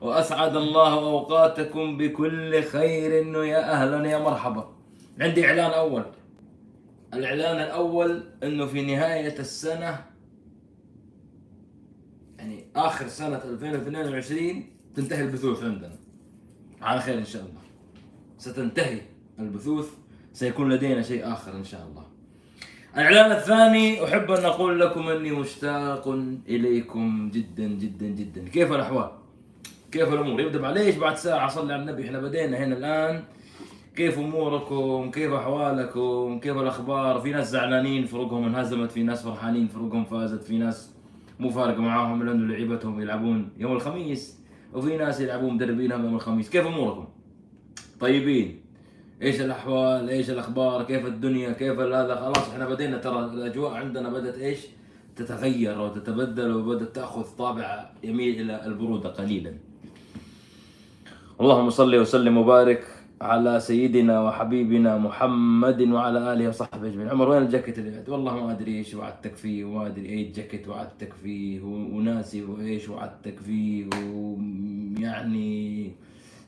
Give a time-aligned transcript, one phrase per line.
[0.00, 3.38] وأسعد الله أوقاتكم بكل خير.
[3.38, 4.68] ويا أهلا يا مرحبا.
[5.20, 6.04] عندي إعلان أول.
[7.14, 10.04] الإعلان الأول أنه في نهاية السنة
[12.38, 15.96] يعني آخر سنة 2022 تنتهي البثوث عندنا.
[16.82, 17.60] على خير إن شاء الله.
[18.38, 19.00] ستنتهي
[19.38, 19.88] البثوث
[20.32, 22.06] سيكون لدينا شيء آخر إن شاء الله.
[22.94, 26.08] الإعلان الثاني أحب أن أقول لكم أني مشتاق
[26.48, 28.48] إليكم جدا جدا جدا.
[28.48, 29.17] كيف الأحوال؟
[29.92, 33.24] كيف الأمور؟ يبدأ معليش بعد ساعة صلي على النبي؟ إحنا بدينا هنا الآن.
[33.96, 38.90] كيف أموركم؟ كيف أحوالكم؟ كيف الأخبار؟ في ناس زعلانين فرقهم انهزمت.
[38.90, 40.42] في ناس فرحانين فرقهم فازت.
[40.42, 40.94] في ناس
[41.40, 44.38] مو فارق معاهم لأنه لعيبتهم يلعبون يوم الخميس.
[44.74, 46.50] وفي ناس يلعبون مدربينهم يوم الخميس.
[46.50, 47.08] كيف أموركم؟
[48.00, 48.60] طيبين.
[49.22, 52.98] إيش الأحوال؟ إيش الأخبار؟ كيف الدنيا؟ كيف هذا؟ خلاص إحنا بدينا.
[52.98, 54.58] ترى الأجواء عندنا بدأت إيش؟
[55.16, 59.67] تتغير وتتبدل وبدأت تأخذ طابع يميل إلى البرودة قليلا.
[61.40, 62.84] اللهم صل وسلم وبارك
[63.22, 67.08] على سيدنا وحبيبنا محمد وعلى آله وصحبه أجمعين.
[67.08, 70.68] عمر وين الجاكيت اللي بعد؟ والله ما أدري إيش وعدتك فيه وما أدري اي جاكيت
[70.68, 75.92] وعدتك فيه وناسي وإيش وعدتك فيه ويعني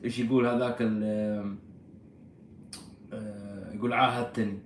[0.03, 1.03] إيش يقول هذاك ال
[3.13, 4.57] آه، يقول عاهدتني.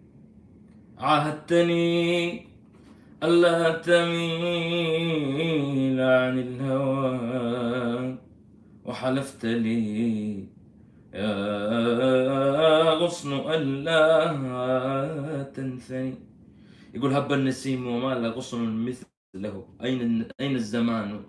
[0.98, 2.46] عاهدتني
[3.24, 4.42] ألا تميل
[6.02, 8.25] عن الهوى.
[8.86, 10.48] وحلفت لي
[11.14, 14.34] يا غصن ألا
[15.44, 16.16] تنثني.
[16.94, 19.66] يقول هب النسيم وما له غصن مثله.
[19.84, 21.22] أين أين الزمان؟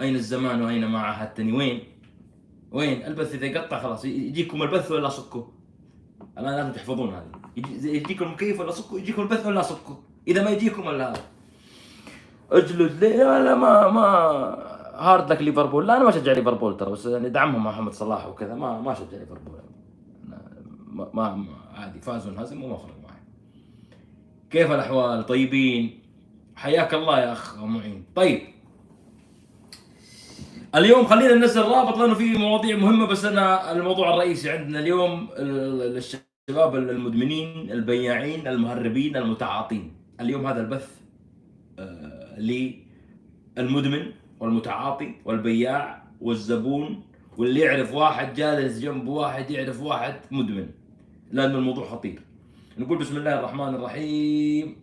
[0.00, 1.80] أين الزمان وأين ما عاهدتني وين؟
[2.72, 4.04] وين؟ البث إذا قطع خلاص.
[4.04, 5.52] يجيكم البث ولا صكه
[6.38, 7.22] الآن لازم تحفظون
[7.56, 9.96] يجي يجيكم المكيف ولا صكوا يجيكم البث ولا صكوا
[10.28, 11.20] إذا ما يجيكم الا هذا
[12.52, 15.86] أجلد ليه لا ما ما هارد لك ليفربول.
[15.86, 18.54] لا أنا ما أشجع ليفربول ترى بس يعني دعمهم محمد صلاح وكذا.
[18.54, 19.54] ما ما أشجع ليفربول.
[20.86, 22.00] ما, ما, عادي.
[22.00, 23.20] فازوا انهزموا ما فرق معي.
[24.50, 26.00] كيف الأحوال؟ طيبين؟
[26.56, 28.04] حياك الله يا أخ معين.
[28.14, 28.40] طيب.
[30.74, 36.76] اليوم خلينا ننزل رابط لأنه في مواضيع مهمة بس أنا الموضوع الرئيسي عندنا اليوم الشباب
[36.76, 39.92] المدمنين البياعين المهربين المتعاطين.
[40.20, 41.00] اليوم هذا البث
[41.78, 42.40] آه،
[43.56, 44.21] للمدمن.
[44.42, 47.02] والمتعاطي والبياع والزبون
[47.38, 50.68] واللي يعرف واحد جالس جنب واحد يعرف واحد مدمن.
[51.30, 52.22] لأنه الموضوع خطير.
[52.78, 54.76] نقول بسم الله الرحمن الرحيم.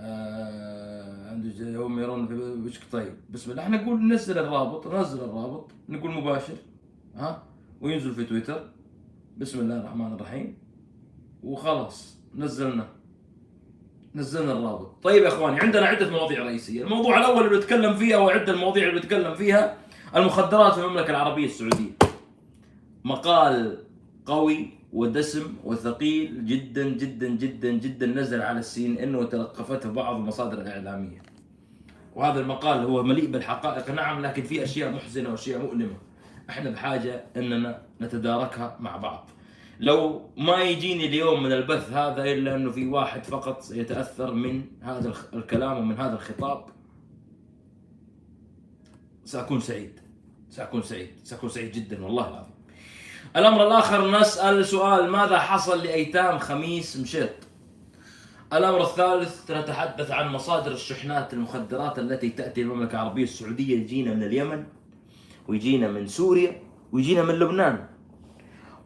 [0.00, 1.34] آه
[1.76, 3.12] هم يرون في وشك طيب.
[3.30, 3.62] بسم الله.
[3.62, 5.70] إحنا نقول ننزل الرابط ننزل الرابط.
[5.88, 6.56] نقول مباشر.
[7.16, 7.42] ها؟
[7.80, 8.70] وينزل في تويتر.
[9.38, 10.58] بسم الله الرحمن الرحيم.
[11.42, 12.95] وخلاص نزلنا.
[14.16, 18.52] نزلنا الرابط طيب يا إخواني عندنا عدة مواضيع رئيسية الموضوع الأول اللي بنتكلم فيها وعدة
[18.52, 19.76] المواضيع اللي بنتكلم فيها
[20.16, 21.90] المخدرات في المملكة العربية السعودية
[23.04, 23.78] مقال
[24.26, 30.60] قوي ودسم وثقيل جدا جدا جدا جدا نزل على السي ان ان وتلقفته بعض المصادر
[30.60, 31.22] الإعلامية.
[32.14, 35.96] وهذا المقال هو مليء بالحقائق نعم لكن في أشياء محزنة وأشياء مؤلمة.
[36.50, 39.30] إحنا بحاجة إننا نتداركها مع بعض.
[39.80, 45.14] لو ما يجيني اليوم من البث هذا إلا أنه في واحد فقط يتأثر من هذا
[45.34, 46.64] الكلام ومن هذا الخطاب
[49.24, 50.00] سأكون سعيد.
[50.50, 51.10] سأكون سعيد.
[51.24, 52.54] سأكون سعيد جدا والله العظيم.
[53.36, 57.30] الأمر الآخر نسأل سؤال ماذا حصل لأيتام خميس مشيط؟
[58.52, 64.64] الأمر الثالث نتحدث عن مصادر الشحنات المخدرات التي تأتي المملكة العربية السعودية يجينا من اليمن
[65.48, 66.62] ويجينا من سوريا
[66.92, 67.95] ويجينا من لبنان.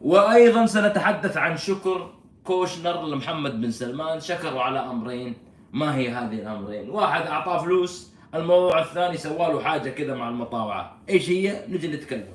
[0.01, 2.13] وأيضا سنتحدث عن شكر
[2.43, 4.19] كوشنر لمحمد بن سلمان.
[4.19, 5.33] شكروا على أمرين.
[5.73, 8.11] ما هي هذه الأمرين؟ واحد أعطاه فلوس.
[8.35, 10.97] الموضوع الثاني سواله حاجة كذا مع المطاوعة.
[11.09, 12.33] إيش هي؟ نجي نتكلم.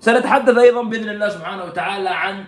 [0.00, 2.44] سنتحدث أيضا بإذن الله سبحانه وتعالى عن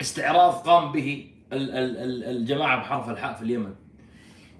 [0.00, 3.74] استعراض قام به الجماعة بحرف الحاء في اليمن.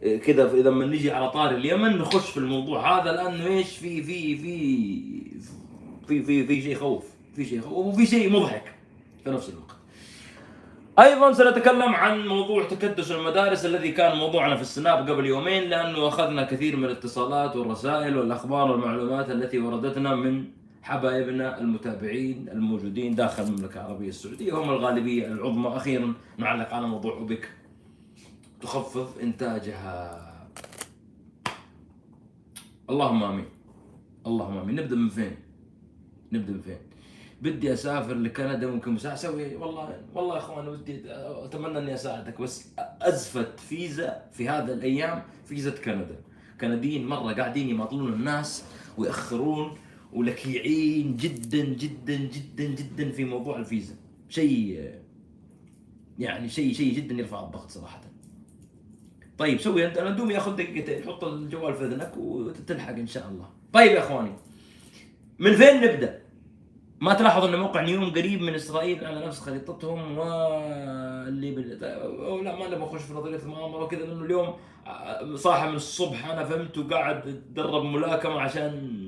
[0.00, 4.36] كذا إذا لما نجي على طاري اليمن نخش في الموضوع هذا لأنه إيش؟ في في
[4.36, 4.60] في
[6.08, 7.04] في في في شيء خوف.
[7.40, 8.74] في شيء وفي شيء مضحك
[9.24, 9.76] في نفس الوقت.
[10.98, 16.44] أيضا سنتكلم عن موضوع تكدس المدارس الذي كان موضوعنا في السناب قبل يومين لأنه أخذنا
[16.44, 20.44] كثير من الاتصالات والرسائل والأخبار والمعلومات التي وردتنا من
[20.82, 25.76] حبايبنا المتابعين الموجودين داخل المملكة العربية السعودية هم الغالبية العظمى.
[25.76, 27.48] أخيرا نعلق على موضوع أوبك.
[28.60, 30.20] تخفض إنتاجها.
[32.90, 33.48] اللهم آمين.
[34.26, 34.76] اللهم آمين.
[34.76, 35.36] نبدأ من فين؟
[36.32, 36.89] نبدأ من فين؟
[37.40, 42.68] بدي أسافر لكندا ممكن بس أسوي والله والله يا أخوان ودي أتمنى إني أساعدك بس
[43.02, 46.20] أزفت فيزا في هذه الأيام فيزا كندا.
[46.60, 48.64] كنديين مرة قاعدين يماطلون الناس
[48.98, 49.78] ويأخرون
[50.12, 53.94] ولكيعين جدا جدا جدا جدا في موضوع الفيزا.
[54.28, 54.90] شيء
[56.18, 58.00] يعني شيء شيء جدا يرفع الضغط صراحة.
[59.38, 61.04] طيب سوي أنت أنا دوم ياخذ دقيقتين.
[61.04, 63.48] حط الجوال في إذنك وتلحق إن شاء الله.
[63.72, 64.32] طيب يا أخواني
[65.38, 66.19] من فين نبدأ؟
[67.00, 71.84] ما تلاحظ إن موقع نيوم قريب من إسرائيل على نفس خريطتهم واللي بال...
[71.84, 74.54] أو لا ما نبغى نخش في نظرية المؤامرة وكذا لأنه اليوم
[75.34, 79.00] صاحي من الصبح أنا فهمت وقاعد أتدرب ملاكمة عشان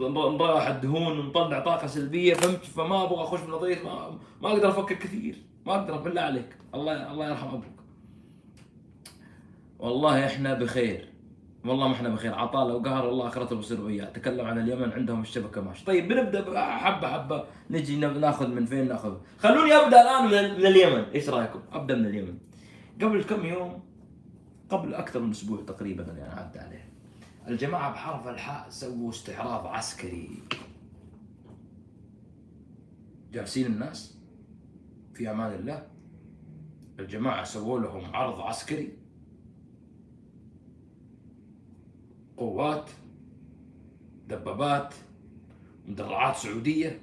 [0.00, 4.94] نراح الدهون ونطلع طاقة سلبية فهمت؟ فما أبغى أخش في نظرية ما, ما أقدر أفكر
[4.94, 5.36] كثير.
[5.66, 6.56] ما أقدر بالله عليك.
[6.74, 7.64] الله الله يرحم أبوك.
[9.78, 11.11] والله إحنا بخير.
[11.64, 12.34] والله ما إحنا بخير.
[12.34, 14.04] عطاله وقهر والله آخرته بصير وياه.
[14.04, 17.44] تكلم عن اليمن عندهم الشبكة ماشي طيب بنبدأ حبة حبة.
[17.70, 21.04] نجي ناخذ من فين ناخذ؟ خلوني أبدأ الآن من اليمن.
[21.14, 22.38] إيش رأيكم؟ أبدأ من اليمن.
[23.02, 23.82] قبل كم يوم؟
[24.70, 26.88] قبل أكثر من أسبوع تقريبا يعني عدى عليه.
[27.48, 30.42] الجماعة بحرف الحاء سووا استعراض عسكري.
[33.32, 34.18] جالسين الناس
[35.14, 35.86] في أمان الله.
[37.00, 39.01] الجماعة سووا لهم عرض عسكري.
[42.36, 42.90] قوات
[44.28, 44.94] دبابات
[45.88, 47.00] مدرعات سعودية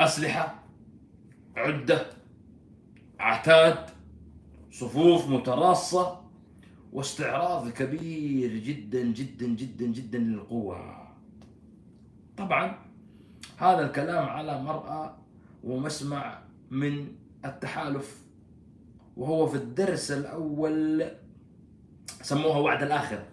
[0.00, 0.62] أسلحة
[1.56, 2.06] عدة
[3.20, 3.90] عتاد
[4.70, 6.20] صفوف متراصة
[6.92, 11.06] واستعراض كبير جدا جدا جدا جدا للقوة
[12.36, 12.78] طبعا
[13.58, 15.14] هذا الكلام على مرأى
[15.64, 16.38] ومسمع
[16.70, 17.08] من
[17.44, 18.22] التحالف
[19.16, 21.04] وهو في الدرس الأول
[22.22, 23.26] سموها وعد الآخرة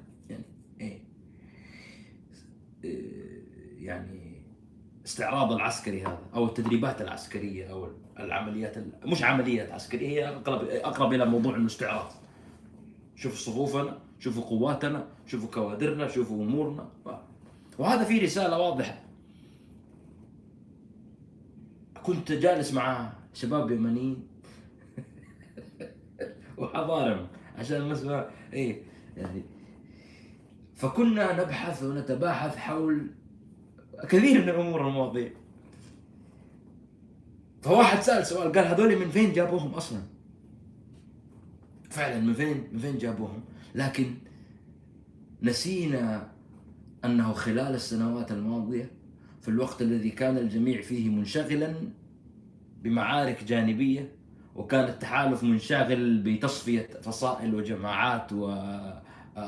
[3.83, 4.43] يعني
[5.05, 7.89] استعراض العسكري هذا أو التدريبات العسكرية أو
[8.19, 8.75] العمليات
[9.05, 12.11] مش عمليات عسكرية هي أقرب أقرب إلى موضوع انه استعراض
[13.15, 16.89] شوفوا صفوفنا شوفوا قواتنا شوفوا كوادرنا شوفوا أمورنا.
[17.77, 19.01] وهذا في رسالة واضحة.
[22.03, 24.27] كنت جالس مع شباب يمنيين.
[26.57, 27.27] وحضارم
[27.57, 28.81] عشان ما إيه
[29.17, 29.43] يعني
[30.75, 33.07] فكنا نبحث ونتباحث حول
[34.09, 35.29] كثير من الأمور المواضيع
[37.61, 39.99] فواحد سأل سؤال قال هذول من فين جابوهم أصلا؟
[41.89, 43.41] فعلا من فين من فين جابوهم؟
[43.75, 44.13] لكن
[45.41, 46.27] نسينا
[47.05, 48.91] أنه خلال السنوات الماضية
[49.41, 51.73] في الوقت الذي كان الجميع فيه منشغلا
[52.81, 54.11] بمعارك جانبية
[54.55, 58.55] وكان التحالف منشغل بتصفية فصائل وجماعات و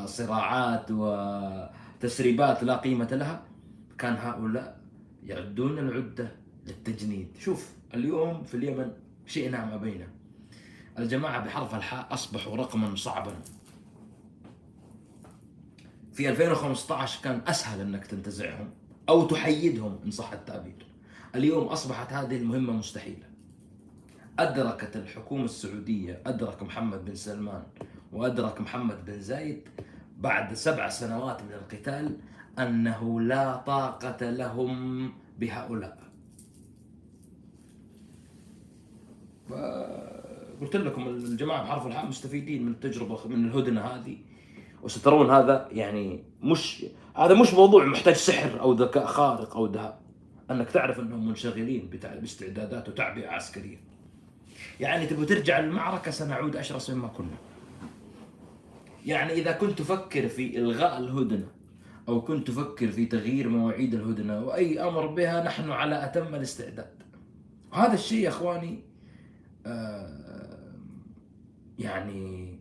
[0.05, 3.41] صراعات وتسريبات لا قيمة لها
[3.97, 4.81] كان هؤلاء
[5.23, 6.31] يعدون العدة
[6.67, 7.27] للتجنيد.
[7.39, 8.91] شوف اليوم في اليمن
[9.25, 10.07] شئنا ما بينا.
[10.99, 13.35] الجماعة بحرف الحاء أصبحوا رقما صعبا.
[16.13, 18.69] في 2015 كان أسهل أنك تنتزعهم
[19.09, 20.85] أو تحيدهم إن صح التعبير
[21.35, 23.27] اليوم أصبحت هذه المهمة مستحيلة.
[24.39, 27.63] أدركت الحكومة السعودية أدرك محمد بن سلمان
[28.11, 29.69] وأدرك محمد بن زايد
[30.17, 32.17] بعد سبع سنوات من القتال
[32.59, 35.97] أنه لا طاقة لهم بهؤلاء.
[40.61, 44.17] قلت لكم الجماعة بحرف الحاء مستفيدين من التجربة من الهدنة هذه.
[44.83, 46.85] وسترون هذا يعني مش
[47.17, 49.99] هذا مش موضوع محتاج سحر أو ذكاء خارق أو ذهاب
[50.51, 51.89] أنك تعرف أنهم منشغلين
[52.21, 53.77] باستعدادات وتعبئة عسكرية.
[54.79, 57.37] يعني تبغى ترجع المعركة سنعود أشرس مما كنا.
[59.05, 61.47] يعني إذا كنت تفكر في إلغاء الهدنة
[62.07, 67.03] أو كنت تفكر في تغيير مواعيد الهدنة وأي أمر بها نحن على أتم الاستعداد.
[67.73, 68.79] هذا الشيء يا إخواني
[69.65, 70.73] آه
[71.79, 72.59] يعني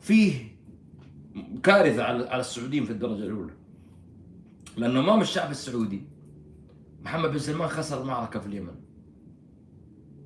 [0.00, 0.50] فيه
[1.62, 3.52] كارثة على السعوديين في الدرجة الأولى.
[4.76, 6.02] لأنه أمام الشعب السعودي
[7.02, 8.74] محمد بن سلمان خسر المعركة في اليمن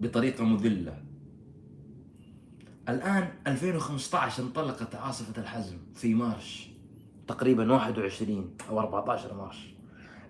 [0.00, 1.03] بطريقة مذلة.
[2.88, 6.68] الآن 2015 انطلقت عاصفة الحزم في March
[7.28, 9.56] تقريبا 21 أو 14 March.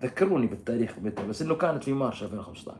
[0.02, 2.76] ذكروني بالتاريخ متى بس إنه كانت في March 2015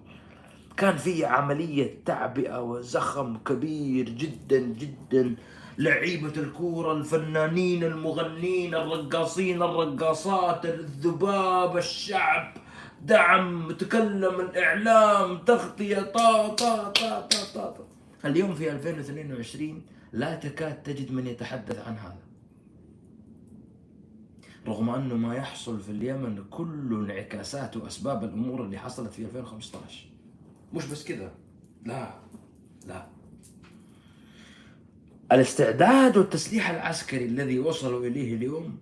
[0.76, 5.34] كان في عملية تعبئة وزخم كبير جدا جدا.
[5.78, 12.54] لعيبة الكورة الفنانين المغنين الرقاصين الرقاصات الذباب الشعب.
[13.02, 17.93] دعم تكلم الإعلام تغطية طا طا طا طا طا, طا.
[18.24, 22.18] اليوم في 2022 لا تكاد تجد من يتحدث عن هذا.
[24.66, 30.06] رغم أنه ما يحصل في اليمن كل انعكاسات وأسباب الأمور اللي حصلت في 2015
[30.74, 31.32] مش بس كذا
[31.84, 32.14] لا.
[32.86, 33.06] لا.
[35.32, 38.78] الاستعداد والتسليح العسكري الذي وصلوا إليه اليوم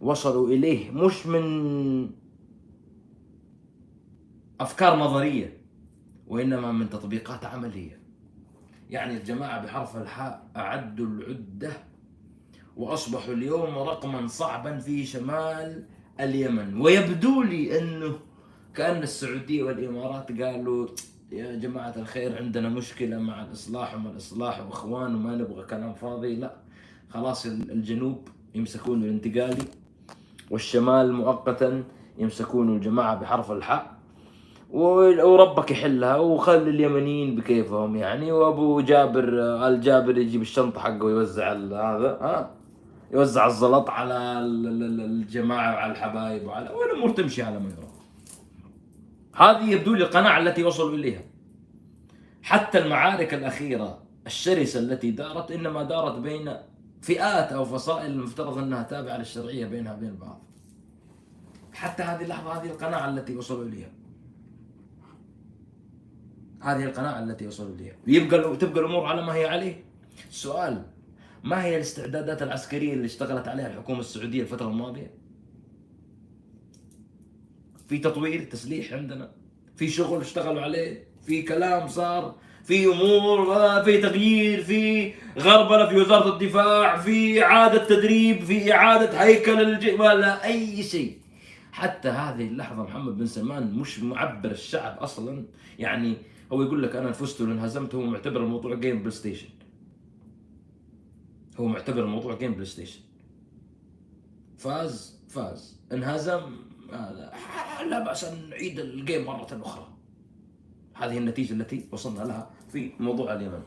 [0.00, 2.10] وصلوا إليه مش من
[4.60, 5.58] أفكار نظرية
[6.26, 7.97] وإنما من تطبيقات عملية.
[8.90, 11.72] يعني الجماعة بحرف الحاء أعدوا العدة
[12.76, 15.84] وأصبحوا اليوم رقما صعبا في شمال
[16.20, 16.80] اليمن.
[16.80, 18.18] ويبدو لي أنه
[18.74, 20.88] كأن السعودية والإمارات قالوا
[21.32, 26.36] يا جماعة الخير عندنا مشكلة مع الإصلاح وما الإصلاح وإخوان وما نبغى كلام فاضي.
[26.36, 26.56] لا
[27.08, 29.64] خلاص الجنوب يمسكون الانتقالي
[30.50, 31.84] والشمال مؤقتا
[32.18, 33.97] يمسكون الجماعة بحرف الحاء.
[34.70, 38.32] وربك يحلها وخلي اليمنيين بكيفهم يعني.
[38.32, 39.28] وابو جابر
[39.68, 42.50] آل جابر يجيب الشنطة حقه ويوزع هذا ها؟
[43.12, 47.88] يوزع الزلط على الجماعة وعلى الحبايب وعلى والامور تمشي على ما يرام.
[49.34, 51.22] هذه يبدو لي القناعة التي وصلوا إليها.
[52.42, 56.52] حتى المعارك الأخيرة الشرسة التي دارت إنما دارت بين
[57.02, 60.42] فئات أو فصائل المفترض أنها تابعة للشرعية بينها وبين بعض.
[61.72, 63.97] حتى هذه اللحظة هذه القناعة التي وصلوا إليها.
[66.60, 69.84] هذه القناعه التي وصلوا اليها ويبقى تبقى الأمور على ما هي عليه.
[70.30, 70.82] السؤال
[71.44, 75.10] ما هي الاستعدادات العسكرية اللي اشتغلت عليها الحكومة السعودية الفترة الماضية؟
[77.88, 79.30] في تطوير تسليح عندنا
[79.76, 82.34] في شغل اشتغلوا عليه في كلام صار
[82.64, 89.22] في أمور آه، في تغيير في غربلة في وزارة الدفاع في إعادة تدريب في إعادة
[89.22, 91.18] هيكل الجيش ولا أي شيء.
[91.72, 95.44] حتى هذه اللحظة محمد بن سلمان مش معبر الشعب أصلا.
[95.78, 96.16] يعني
[96.52, 99.48] هو يقول لك أنا فزت ولا انهزمت هو معتبر الموضوع game بلاي ستيشن.
[101.56, 103.00] هو معتبر الموضوع game بلاي ستيشن.
[104.56, 105.80] فاز فاز.
[105.92, 106.40] انهزم
[107.90, 109.88] لا بأس أن نعيد الجيم مرة أخرى.
[110.94, 113.62] هذه النتيجة التي وصلنا لها في موضوع اليمن.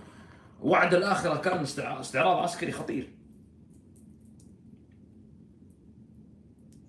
[0.61, 1.59] وعد الآخرة كان
[1.99, 3.09] استعراض عسكري خطير.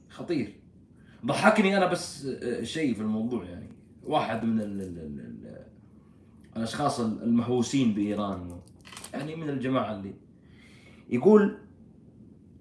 [0.08, 0.60] خطير.
[1.26, 3.68] ضحكني أنا بس آه، شيء في الموضوع يعني.
[4.02, 4.58] واحد من
[6.56, 8.60] الأشخاص المهووسين بإيران.
[9.14, 10.14] يعني من الجماعة اللي
[11.10, 11.58] يقول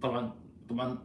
[0.01, 0.33] طبعا
[0.69, 0.97] طبعا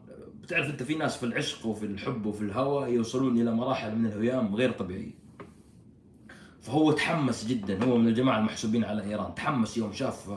[0.42, 4.54] بتعرف أنت في ناس في العشق وفي الحب وفي الهوى يوصلون إلى مراحل من الهيام
[4.54, 5.14] غير طبيعية.
[6.60, 9.34] فهو تحمس جدا هو من الجماعة المحسوبين على إيران.
[9.34, 10.30] تحمس يوم شاف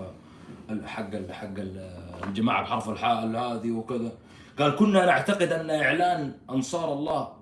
[0.84, 1.54] حق حق
[2.24, 4.12] الجماعة بحرف الحاء هذه وكذا.
[4.60, 7.39] قال كنا نعتقد أن إعلان أنصار الله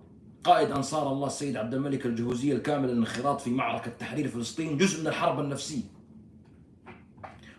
[0.48, 5.08] قائد أنصار الله السيد عبد الملك الجهوزي الكامل الانخراط في معركة تحرير فلسطين جزء من
[5.08, 5.84] الحرب النفسية.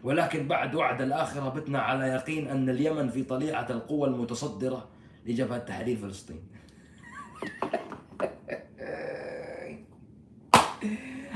[0.02, 4.88] ولكن بعد وعد الآخرة بتنا على يقين أن اليمن في طليعة القوى المتصدرة
[5.26, 6.42] لجبهة تحرير فلسطين.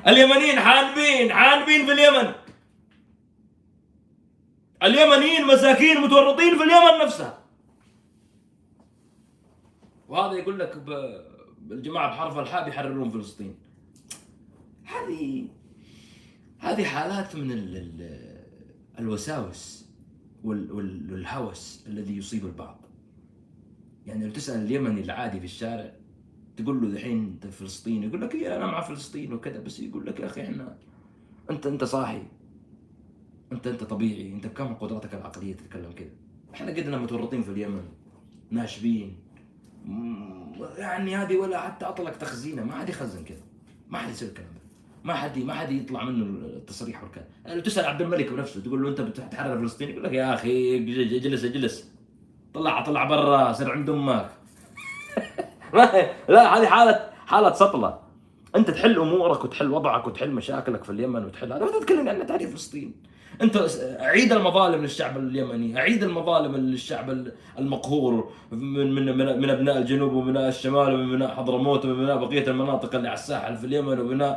[0.09, 2.33] اليمنيين حانبين حانبين في اليمن.
[4.83, 7.39] اليمنيين مساكين متورطين في اليمن نفسها.
[10.09, 10.77] وهذا يقول لك
[11.63, 13.55] بالجماعة بحرف الحاء بيحررون فلسطين.
[14.85, 15.49] هذه
[16.59, 17.51] هذه حالات من
[18.99, 19.89] الوساوس
[20.45, 22.87] والهوس الذي يصيب البعض.
[24.07, 25.93] يعني لو تسأل اليمني العادي في الشارع
[26.57, 30.21] تقول له دحين أنت فلسطيني يقول لك إيه أنا مع فلسطين وكذا بس يقول لك
[30.21, 30.79] يا أخي إحنا
[31.51, 32.23] أنت أنت صاحي.
[33.53, 36.11] أنت أنت طبيعي أنت بكم قدراتك العقلية تتكلم كذا
[36.55, 37.85] إحنا قدنا متورطين في اليمن
[38.51, 39.17] ناشبين
[40.79, 43.43] يعني هذه ولا حتى أطلق تخزينة ما حد يخزن كذا.
[43.89, 44.49] ما حد يسوي الكلام
[45.05, 47.27] ما حد ما حد يطلع منه التصريح والكلام.
[47.47, 50.77] يعني تسأل عبد الملك بنفسه تقول له أنت بتحرر فلسطين؟ يقول لك يا أخي
[51.17, 51.91] اجلس اجلس
[52.55, 54.31] طلع طلع برا سر عند أمك.
[56.29, 57.99] لا هذه حاله حالة سطلة.
[58.57, 61.81] أنت تحل أمورك وتحل وضعك وتحل مشاكلك في اليمن وتحل هذا.
[61.81, 62.95] تتكلم عن تحرير فلسطين.
[63.41, 63.57] انت
[64.01, 70.95] اعيد المظالم للشعب اليمني اعيد المظالم للشعب المقهور من من من أبناء الجنوب ومن الشمال
[70.95, 74.35] ومن أبناء حضرموت ومن بقية المناطق اللي على الساحل في اليمن ومن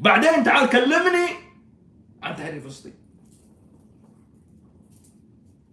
[0.00, 1.28] بعدين تعال كلمني
[2.22, 2.94] عن تحرير فلسطين.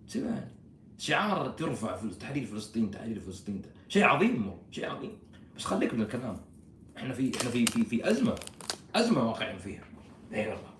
[0.07, 0.51] سمعني
[0.97, 3.61] شعار ترفع في تحرير فلسطين تحرير فلسطين.
[3.89, 5.11] شيء عظيم شيء عظيم.
[5.57, 6.37] بس خليك من الكلام.
[6.97, 8.35] إحنا في إحنا في في في أزمة.
[8.95, 9.83] أزمة واقعين فيها.
[10.33, 10.74] اي والله.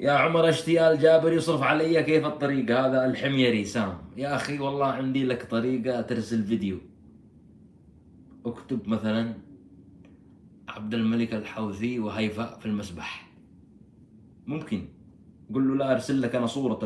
[0.00, 5.24] يا عمر اشتيال جابر يصرف علي كيف الطريق هذا الحميري سام؟ يا أخي والله عندي
[5.24, 6.78] لك طريقة ترسل فيديو.
[8.46, 9.34] اكتب مثلا
[10.68, 13.28] عبد الملك الحوثي وهيفاء في المسبح.
[14.46, 14.88] ممكن.
[15.54, 16.80] قل له لا أرسل لك أنا صورة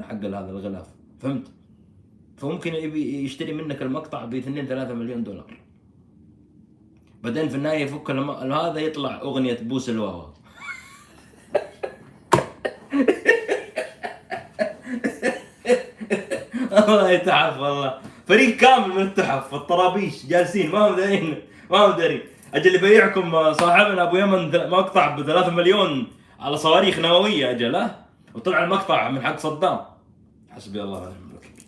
[0.00, 0.88] حق هذا الغلاف.
[1.18, 1.48] فهمت؟
[2.36, 5.60] فممكن يبي يشتري منك المقطع ب 2 3 مليون دولار.
[7.22, 10.31] بعدين في النهاية يفك هذا يطلع أغنية بوس الواوا
[16.72, 17.98] الله يتعب والله.
[18.26, 22.22] فريق كامل من التحف والطرابيش جالسين ما هم دارين ما هم دارين.
[22.54, 26.06] أجل اللي بيعكم صاحبنا أبو يمن مقطع ب 3 مليون
[26.40, 29.80] على صواريخ نووية أجل ها؟ وطلع المقطع من حق صدام.
[30.50, 31.64] حسبي الله ونعم الوكيل.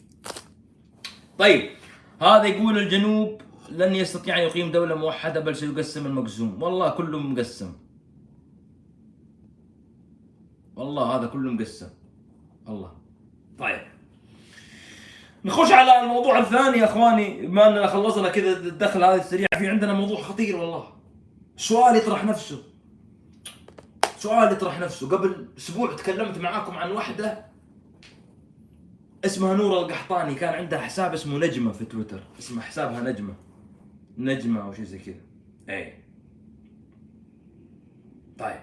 [1.39, 1.71] طيب
[2.21, 7.73] هذا يقول الجنوب لن يستطيع أن يقيم دولة موحدة بل سيقسم المقسوم والله كله مقسم.
[10.77, 11.89] والله هذا كله مقسم.
[12.69, 12.93] الله.
[13.59, 13.94] طيب.
[15.45, 19.93] نخش على الموضوع الثاني يا اخواني بما اننا خلصنا كذا الدخل هذا السريع في عندنا
[19.93, 20.93] موضوع خطير والله.
[21.57, 22.63] سؤال يطرح نفسه.
[24.17, 25.09] سؤال يطرح نفسه.
[25.09, 27.47] قبل أسبوع تكلمت معاكم عن واحدة
[29.25, 30.35] اسمها نورة القحطاني.
[30.35, 32.23] كان عندها حساب اسمه نجمة في تويتر.
[32.39, 33.35] اسمه حسابها نجمة.
[34.19, 35.21] نجمة أو شيء زي كذا.
[35.69, 36.05] اي
[38.39, 38.61] طيب.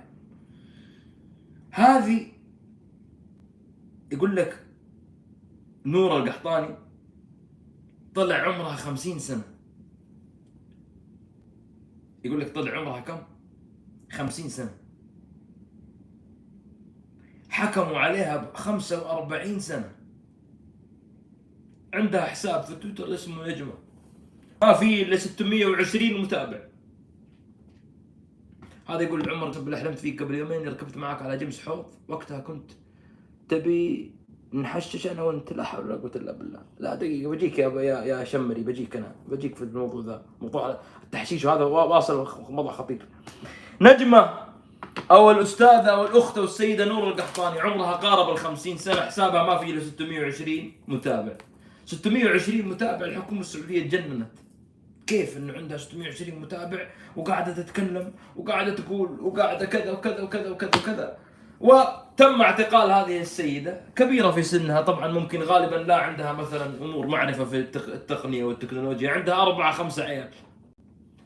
[1.72, 2.28] هذه
[4.12, 4.71] يقول لك
[5.86, 6.76] نورة القحطاني
[8.16, 9.44] طلع عمرها خمسين سنة.
[12.24, 13.18] يقول لك طلع عمرها كم؟
[14.12, 14.78] خمسين سنة.
[17.50, 19.96] حكموا عليها ب 45 سنة.
[21.94, 23.74] عندها حساب في تويتر اسمه نجمة
[24.62, 26.62] ما في إلا 620 متابع.
[28.88, 31.86] هذا يقول عمر قبل حلمت فيك قبل يومين ركبت معك على جمس حوض.
[32.08, 32.72] وقتها كنت
[33.50, 34.16] تبي
[34.53, 36.60] نحشش أنا وأنت لا حول ولا قوة إلا بالله.
[36.79, 41.46] لا دقيقة بجيك يا يا يا شمري بجيك أنا بجيك في الموضوع ذا موضوع التحشيش
[41.46, 43.05] وهذا وا- واصل موضوع خطير.
[43.81, 44.29] نجمة
[45.12, 49.58] أو الأستاذة أو الأخت أو السيدة نور القحطاني عمرها قارب ال 50 سنة حسابها ما
[49.58, 51.34] في إلا 620 متابع.
[51.86, 54.31] 620 متابع الحكومة السعودية تجننت
[55.08, 61.17] كيف انه عندها 620 متابع وقاعدة تتكلم وقاعدة تقول وقاعدة كذا وكذا وكذا وكذا وكذا؟
[62.13, 67.45] وتم اعتقال هذه السيدة كبيرة في سنها طبعا ممكن غالبا لا عندها مثلا أمور معرفة
[67.45, 70.30] في التق- التقنية والتكنولوجيا عندها أربعة خمسة عيال.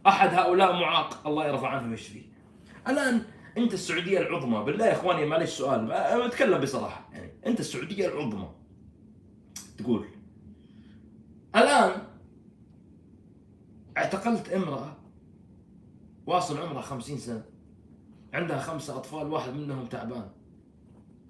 [0.07, 2.21] أحد هؤلاء معاق الله يرفع عنه ويشفيه.
[2.87, 3.21] الآن
[3.57, 8.49] أنت السعودية العظمى بالله يا إخواني معلش سؤال أنا أتكلم بصراحة يعني أنت السعودية العظمى.
[9.77, 10.05] تقول
[11.55, 11.91] الآن
[13.97, 14.97] اعتقلت امرأة
[16.25, 17.43] واصل عمرها خمسين سنة
[18.33, 20.29] عندها خمسة أطفال واحد منهم تعبان.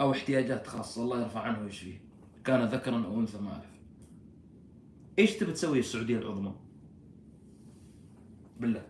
[0.01, 2.01] أو احتياجات خاصة الله يرفع عنه ويشفيه.
[2.45, 3.75] كان ذكرا أو أنثى ما أعرف.
[5.19, 6.55] إيش تبي تسوي السعودية العظمى؟
[8.59, 8.85] بالله.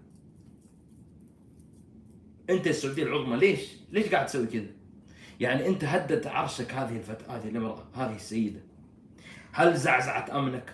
[2.49, 3.59] أنت السعودية العظمى ليش؟
[3.91, 4.69] ليش قاعد تسوي كذا؟
[5.39, 7.29] يعني أنت هددت عرشك هذه الفت...
[7.29, 8.59] هذه الإمرأة هذه السيدة.
[9.51, 10.73] هل زعزعت أمنك؟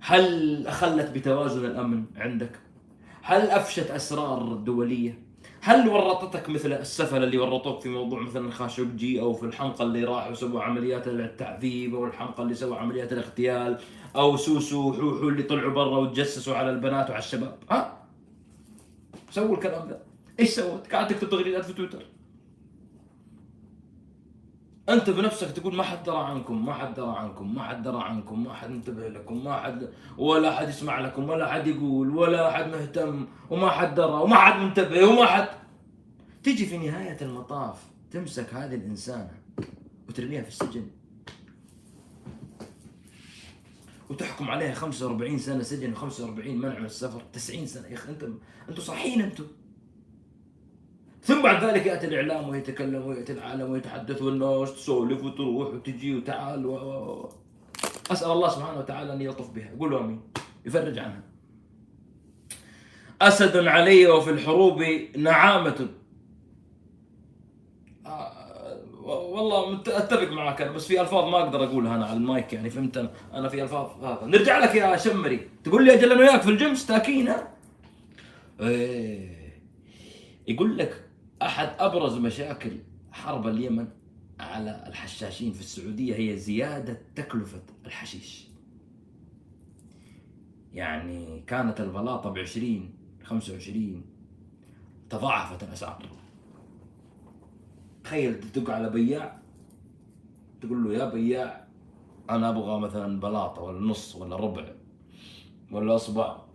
[0.00, 2.58] هل أخلت بتوازن الأمن عندك؟
[3.22, 5.27] هل أفشت أسرار دولية؟
[5.60, 10.34] هل ورطتك مثل السفل اللي ورطوك في موضوع مثلا خاشقجي أو في الحمقى اللي راحوا
[10.34, 13.78] سووا عمليات التعذيب أو الحمقى اللي سووا عمليات الاغتيال
[14.16, 17.98] أو سوسو وحوحو اللي طلعوا برا وتجسسوا على البنات وعلى الشباب؟ ها؟
[19.30, 19.98] سووا الكلام ده.
[20.40, 22.02] إيش سوت؟ قاعد تكتب تغريدات في تويتر.
[24.88, 28.44] أنت بنفسك تقول ما حد درى عنكم ما حد درى عنكم ما حد درى عنكم
[28.44, 32.68] ما حد انتبه لكم ما حد ولا حد يسمع لكم ولا حد يقول ولا حد
[32.70, 35.48] مهتم وما حد درى وما حد منتبه وما حد.
[36.42, 39.30] تيجي في نهاية المطاف تمسك هذه الإنسانة
[40.08, 40.86] وترميها في السجن.
[44.10, 47.22] وتحكم عليها 45 سنة سجن و45 منع من السفر.
[47.32, 47.86] 90 سنة.
[47.88, 48.28] يا أخي أنت
[48.68, 49.44] أنتم صحيين أنتم.
[51.28, 57.30] ثم بعد ذلك يأتي الإعلام ويتكلم ويأتي العالم ويتحدث والناس تسولف وتروح وتجي وتعال و...
[58.10, 59.70] أسأل الله سبحانه وتعالى أن يلطف بها.
[59.78, 60.20] قولوا آمين.
[60.66, 61.22] يفرج عنها.
[63.22, 64.82] أسد علي وفي الحروب
[65.16, 65.88] نعامة.
[68.06, 72.70] آه، والله أتفق معك أنا بس في ألفاظ ما أقدر أقولها أنا على المايك يعني
[72.70, 74.26] فهمت أنا؟ أنا في ألفاظ هذا.
[74.26, 75.48] نرجع لك يا شمري.
[75.64, 77.48] تقول لي أجل أنا وياك في الجيم stuck إن ها؟
[78.60, 79.38] إيه.
[80.48, 81.07] يقول لك
[81.42, 82.72] أحد أبرز مشاكل
[83.12, 83.88] حرب اليمن
[84.40, 88.48] على الحشاشين في السعودية هي زيادة تكلفة الحشيش.
[90.72, 92.90] يعني كانت البلاطة ب 20
[93.24, 94.04] 25
[95.10, 96.06] تضاعفت الأسعار.
[98.04, 99.38] تخيل تدق على بياع
[100.60, 101.68] تقول له يا بياع
[102.30, 104.64] أنا أبغى مثلا بلاطة ولا نص ولا ربع
[105.72, 106.47] ولا أصبع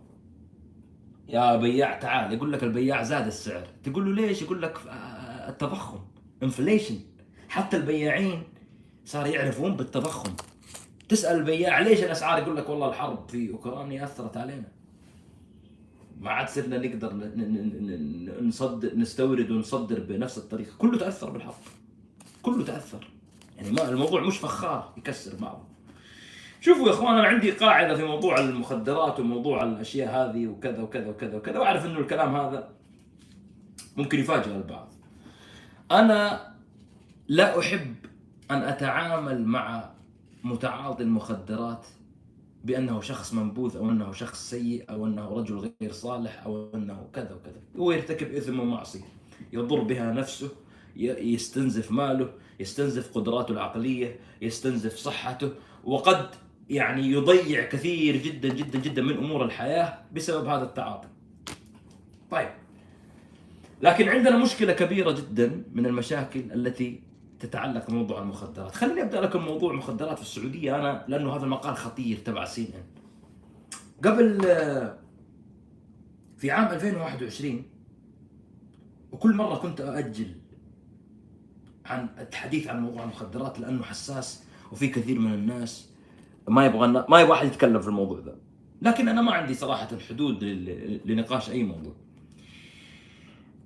[1.28, 3.66] يا بياع تعال يقول لك البياع زاد السعر.
[3.84, 5.98] تقول له ليش؟ يقول لك آه، التضخم
[6.42, 6.98] انفليشن
[7.48, 8.42] حتى البياعين
[9.04, 10.32] صار يعرفون بالتضخم.
[11.08, 14.68] تسأل البياع ليش الأسعار؟ يقول لك والله الحرب في أوكرانيا أثرت علينا.
[16.20, 17.30] ما عاد صرنا نقدر
[18.42, 20.72] نصدر نستورد ونصدر بنفس الطريقة.
[20.78, 21.54] كله تأثر بالحرب.
[22.42, 23.10] كله تأثر.
[23.56, 25.73] يعني ما الموضوع مش فخار يكسر بعضه
[26.64, 31.36] شوفوا يا اخوان أنا عندي قاعدة في موضوع المخدرات وموضوع الأشياء هذه وكذا وكذا وكذا
[31.36, 32.68] وكذا وأعرف إنه الكلام هذا
[33.96, 34.92] ممكن يفاجئ البعض.
[35.90, 36.52] أنا
[37.28, 37.94] لا أحب
[38.50, 39.90] أن أتعامل مع
[40.44, 41.86] متعاطي المخدرات
[42.64, 47.34] بأنه شخص منبوذ أو أنه شخص سيء أو أنه رجل غير صالح أو أنه كذا
[47.34, 47.60] وكذا.
[47.76, 49.04] هو يرتكب إثم ومعصية
[49.52, 50.48] يضر بها نفسه
[50.96, 55.50] يستنزف ماله يستنزف قدراته العقلية يستنزف صحته
[55.84, 61.08] وقد يعني يضيع كثير جدا جدا جدا من أمور الحياة بسبب هذا التعاطي.
[62.30, 62.48] طيب.
[63.82, 67.02] لكن عندنا مشكلة كبيرة جدا من المشاكل التي
[67.40, 68.74] تتعلق بموضوع المخدرات.
[68.74, 70.76] خليني أبدأ لكم موضوع المخدرات في السعودية.
[70.76, 72.82] أنا لأنه هذا المقال خطير تبع سي إن
[74.04, 74.98] قبل آه،
[76.36, 77.62] في عام 2021
[79.12, 80.34] وكل مرة كنت أأجل
[81.86, 85.88] عن الحديث عن موضوع المخدرات لأنه حساس وفي كثير من الناس
[86.48, 88.36] ما يبغى ما يبغى أحد يتكلم في الموضوع ده
[88.82, 90.44] لكن أنا ما عندي صراحة حدود
[91.04, 91.92] لنقاش أي موضوع.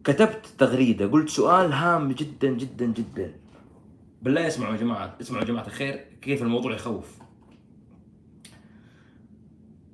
[0.04, 3.34] كتبت تغريدة قلت سؤال هام جدا جدا جدا.
[4.22, 7.18] بالله اسمعوا يا جماعة اسمعوا يا جماعة الخير كيف الموضوع يخوف.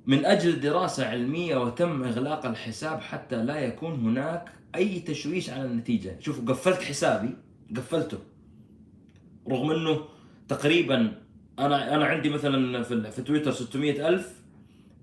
[0.06, 6.16] من أجل دراسة علمية وتم إغلاق الحساب حتى لا يكون هناك أي تشويش على النتيجة.
[6.20, 7.36] شوفوا قفلت حسابي
[7.76, 8.18] قفلته.
[9.50, 10.00] رغم إنه
[10.48, 11.23] تقريبا
[11.58, 14.44] أنا أنا عندي مثلا في في تويتر 600 ألف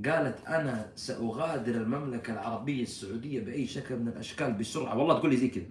[0.05, 4.99] قالت أنا سأغادر المملكة العربية السعودية بأي شكل من الأشكال بسرعة.
[4.99, 5.67] والله تقول لي زي كذا.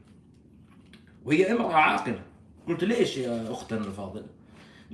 [1.25, 2.21] وهي امرأة عاقلة.
[2.67, 4.25] قلت ليش يا أختنا الفاضلة؟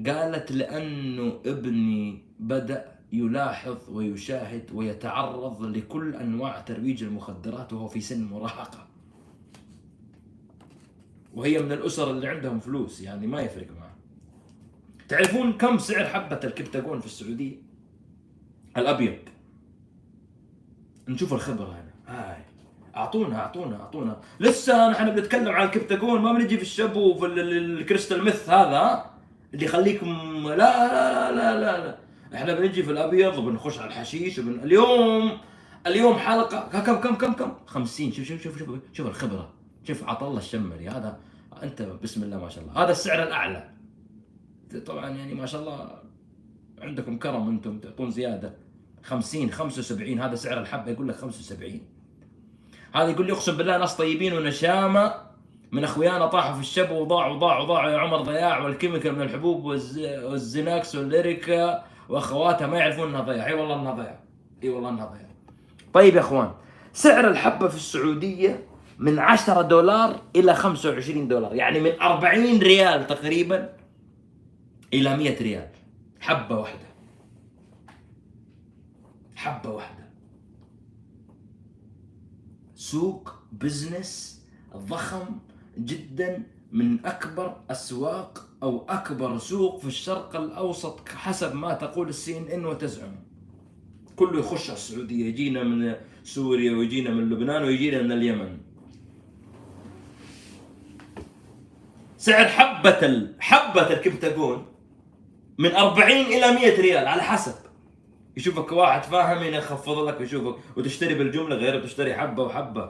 [0.07, 8.87] قالت لأنه ابني بدأ يلاحظ ويشاهد ويتعرض لكل أنواع ترويج المخدرات وهو في سن مراهقة.
[11.33, 13.95] وهي من الأسر اللي عندهم فلوس يعني ما يفرق معه.
[15.07, 17.70] تعرفون كم سعر حبة الكبتاجون في السعودية؟
[18.77, 19.17] الأبيض.
[21.07, 22.41] نشوف الخبرة هنا هاي.
[22.95, 24.17] أعطونا أعطونا أعطونا.
[24.39, 29.05] لسه نحن بنتكلم عن الكبتاجون ما بنجي في الشب وفي ال- ال- الكريستال ميث هذا؟
[29.53, 30.07] اللي يخليكم
[30.49, 31.97] لا لا لا لا لا
[32.33, 34.59] إحنا بنجي في الأبيض وبنخش على الحشيش وبن...
[34.63, 35.37] اليوم
[35.87, 39.49] اليوم حلقه كم كم كم كم؟ 50 شوف شوف شوف شوف شوف الخبرة.
[39.83, 41.19] شوف عطا الله الشمري هذا
[41.63, 42.83] أنت بسم الله ما شاء الله.
[42.83, 43.69] هذا السعر الأعلى.
[44.85, 45.89] طبعا يعني ما شاء الله
[46.81, 48.53] عندكم كرم أنتم تعطون زيادة.
[49.03, 51.81] 50 75 هذا سعر الحبة يقول لك 75
[52.95, 55.13] هذا يقول لي اقسم بالله ناس طيبين ونشامة.
[55.71, 59.63] من أخويانا طاحوا في الشب وضاعوا وضاعوا وضاعوا يا عمر ضياع وال chemical من الحبوب
[59.63, 63.47] والز- والزيناكس والليريكا وأخواتها ما يعرفون إنها ضياع.
[63.47, 64.19] أي والله إنها ضياع.
[64.63, 65.29] أي والله إنها ضياع.
[65.93, 66.51] طيب يا أخوان
[66.93, 68.63] سعر الحبة في السعودية
[68.99, 73.69] من 10 دولار إلى 25 دولار يعني من 40 ريال تقريبا
[74.93, 75.67] إلى 100 ريال.
[76.21, 76.87] حبة واحدة.
[79.35, 80.09] حبة واحدة.
[82.75, 84.41] سوق business
[84.75, 85.39] ضخم
[85.77, 92.47] جدا من أكبر أسواق أو أكبر سوق في الشرق الأوسط حسب ما تقول السي إن
[92.47, 93.15] إن وتزعم.
[94.15, 98.57] كله يخش على السعودية يجينا من سوريا ويجينا من لبنان ويجينا من اليمن.
[102.17, 104.65] سعر حبة حبة الكبتاجون
[105.57, 107.53] من 40 إلى 100 ريال على حسب.
[108.37, 112.89] يشوفك واحد فاهم يخفض لك ويشوفك وتشتري بالجملة غير تشتري حبة وحبة.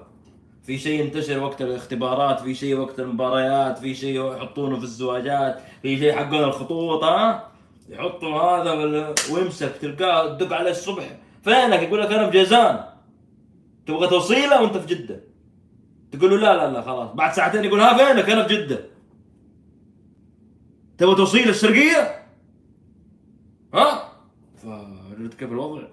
[0.64, 5.98] في شيء ينتشر وقت الاختبارات في شيء وقت المباريات في شيء يحطونه في الزواجات في
[5.98, 7.52] شيء حقون الخطوط ها؟
[7.90, 8.72] يحطوا هذا
[9.34, 11.18] ويمسك تلقاه تدق عليه الصبح.
[11.44, 12.84] فينك؟ يقول لك أنا بجازان
[13.88, 15.24] تبغى توصيلة وأنت في جدة.
[16.12, 17.12] تقول له لا لا لا خلاص.
[17.12, 18.86] بعد ساعتين يقول ها فينك؟ أنا في جدة.
[20.98, 22.21] تبغى توصيل الشرقيه
[23.74, 24.12] ها؟
[24.64, 25.84] فعرفت كيف الوضع.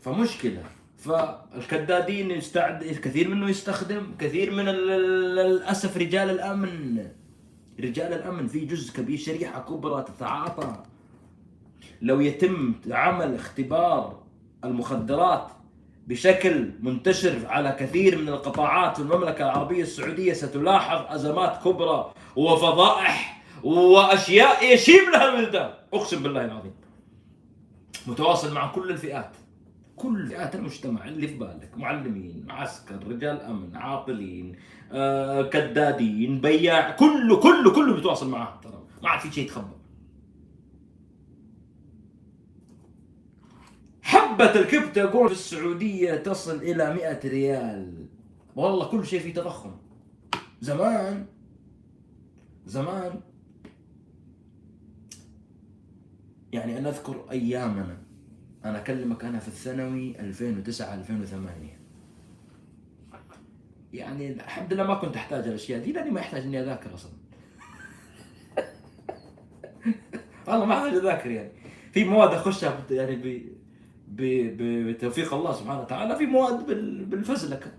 [0.00, 0.62] فمشكلة.
[0.96, 7.08] فالكدادين يستعد كثير منه يستخدم كثير من للأسف رجال الأمن.
[7.80, 10.82] رجال الأمن في جزء كبير شريحة كبرى تتعاطى.
[12.02, 14.22] لو يتم عمل اختبار
[14.64, 15.50] المخدرات
[16.06, 24.74] بشكل منتشر على كثير من القطاعات في المملكة العربية السعودية ستلاحظ أزمات كبرى وفضائح وأشياء
[24.74, 26.74] يشيب لها الولدان أقسم بالله العظيم.
[28.06, 29.36] متواصل مع كل الفئات.
[29.96, 31.70] كل فئات المجتمع اللي في بالك.
[31.76, 34.56] معلمين عسكر رجال أمن عاطلين
[34.92, 36.90] آه، كدادين بياع.
[36.90, 39.76] كله كله كله بيتواصل معاه ترى ما عاد في شيء يتخبى.
[44.02, 48.06] حبة الكبتة يقول في السعودية تصل إلى 100 ريال.
[48.56, 49.76] والله كل شيء فيه تضخم.
[50.60, 51.26] زمان
[52.66, 53.20] زمان
[56.52, 57.98] يعني أنا أذكر أيامنا
[58.64, 61.76] أنا أكلمك أنا في الثانوي 2009 2008
[63.92, 67.12] يعني الحمد لله ما كنت أحتاج الأشياء دي لأني ما أحتاج إني أذاكر أصلا.
[70.48, 71.50] والله ما أحتاج أذاكر يعني.
[71.92, 73.42] في مواد أخشها يعني ب...
[74.08, 74.22] ب...
[74.88, 77.04] بتوفيق الله سبحانه وتعالى في مواد بال...
[77.04, 77.70] بالفزلكة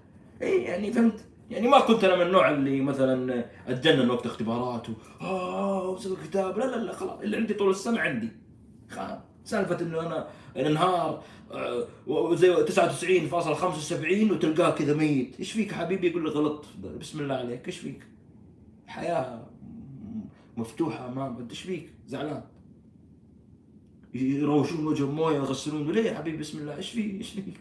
[0.41, 4.93] اي يعني فهمت؟ يعني ما كنت أنا من النوع اللي مثلا أتجنن وقت اختبارات و
[5.21, 8.46] آه الكتاب لا لا لا خلاص اللي عندي طول السنة عندي.
[9.43, 15.39] سالفة إنه أنا انهار آه، وزي 99.75 وتلقاه كذا ميت.
[15.39, 16.65] إيش فيك حبيبي؟ يقول لي غلطت
[16.99, 17.67] بسم الله عليك.
[17.67, 18.07] إيش فيك؟
[18.87, 19.47] حياة
[20.57, 22.43] مفتوحة امامك إيش فيك؟ زعلان.
[24.13, 26.75] يروشون وجه موية يغسلون ليه يا حبيبي؟ بسم الله.
[26.75, 27.59] إيش في إيش فيك؟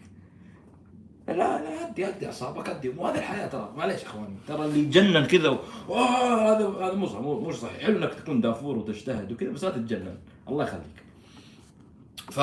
[1.27, 3.73] لا لا هدي هدي اعصابك هدي وهذه الحياة ترى.
[3.77, 4.35] معليش أخواني.
[4.47, 5.57] ترى اللي يتجنن كذا و...
[5.89, 10.17] آه، هذا هذا مو مو صحيح حلو إنك تكون دافور وتجتهد وكذا بس لا تتجنن.
[10.49, 11.06] الله يخليك.
[12.31, 12.39] ف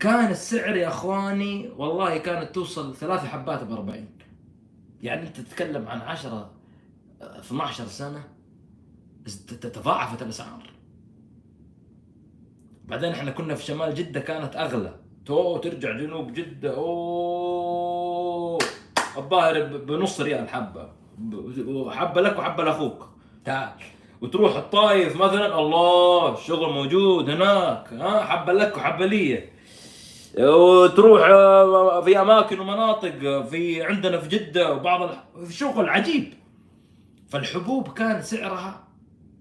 [0.00, 4.08] كان السعر يا اخواني والله كانت توصل ثلاث حبات ب 40
[5.02, 6.50] يعني انت تتكلم عن 10
[7.22, 8.24] 12 سنة
[9.60, 10.70] تضاعفت الأسعار.
[12.84, 14.94] بعدين إحنا كنا في شمال جدة كانت أغلى.
[15.26, 18.58] تو ترجع جنوب جدة أوه!
[19.16, 20.92] الظاهر بنص ريال حبة.
[21.90, 23.08] حبة لك وحبة لأخوك.
[23.44, 23.72] تعال.
[24.24, 29.48] وتروح الطايف مثلا الله الشغل موجود هناك ها حبة لك وحبة لي.
[30.38, 36.32] وتروح آه، في أماكن ومناطق في عندنا في جدة وبعض الح- في شغل عجيب.
[37.28, 38.84] فالحبوب كان سعرها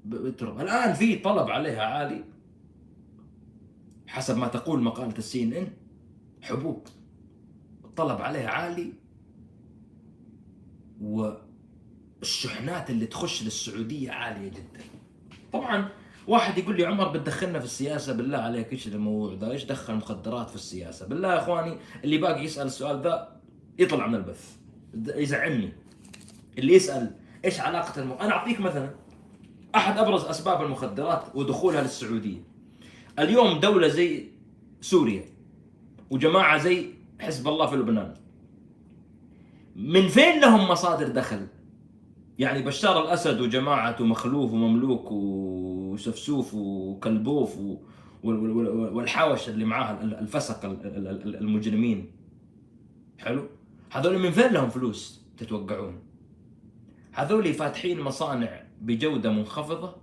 [0.06, 0.62] بترم.
[0.62, 2.24] الآن في طلب عليها عالي.
[4.08, 5.68] حسب ما تقول مقالة السي إن
[6.42, 6.88] حبوب
[7.86, 8.94] الطلب عليها عالي.
[12.24, 14.84] والشحنات اللي تخش للسعودية عالية جدا.
[15.54, 15.90] طبعا
[16.28, 20.50] واحد يقول لي عمر بتدخلنا في السياسة؟ بالله عليك إيش الموضوع ذا؟ إيش دخل مخدرات
[20.50, 23.42] في السياسة؟ بالله يا إخواني اللي باقي يسأل السؤال ذا
[23.80, 24.56] يطلع من البث.
[25.16, 25.74] يزعلني.
[26.58, 28.12] اللي يسأل إيش علاقة الم...
[28.12, 28.90] أنا أعطيك مثلا
[29.76, 32.44] أحد أبرز أسباب المخدرات ودخولها للسعودية.
[33.20, 34.28] اليوم دولة زي
[34.82, 35.26] سوريا
[36.10, 38.14] وجماعة زي حزب الله في لبنان.
[39.76, 41.48] من فين لهم مصادر دخل؟
[42.40, 47.58] يعني بشار الأسد وجماعته مخلوف ومملوك وسفسوف وكلبوف
[48.24, 52.12] والحوش اللي معاه ال- الفسق ال- ال- ال- المجرمين.
[53.20, 53.46] حلو؟
[53.92, 56.00] هذول من فين لهم فلوس تتوقعون؟
[57.12, 59.96] هذول فاتحين مصانع بجودة منخفضة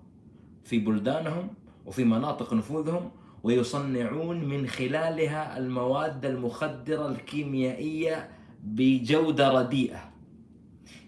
[0.65, 1.49] في بلدانهم
[1.87, 3.11] وفي مناطق نفوذهم
[3.43, 8.31] ويصنعون من خلالها المواد المخدرة الكيميائية
[8.65, 10.10] بجودة رديئة.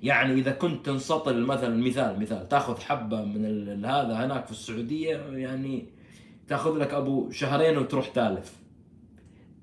[0.03, 5.87] يعني إذا كنت تنسطل مثلا مثال مثال تأخذ حبة من هذا هناك في السعودية يعني
[6.49, 8.53] تأخذ لك أبو شهرين وتروح تالف.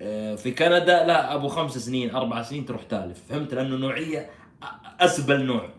[0.01, 3.23] آه، في كندا لا أبو خمس سنين أربع سنين تروح تالف.
[3.29, 4.29] فهمت؟ لأنه نوعية
[4.63, 4.65] أ-
[4.99, 5.69] أسبل نوع.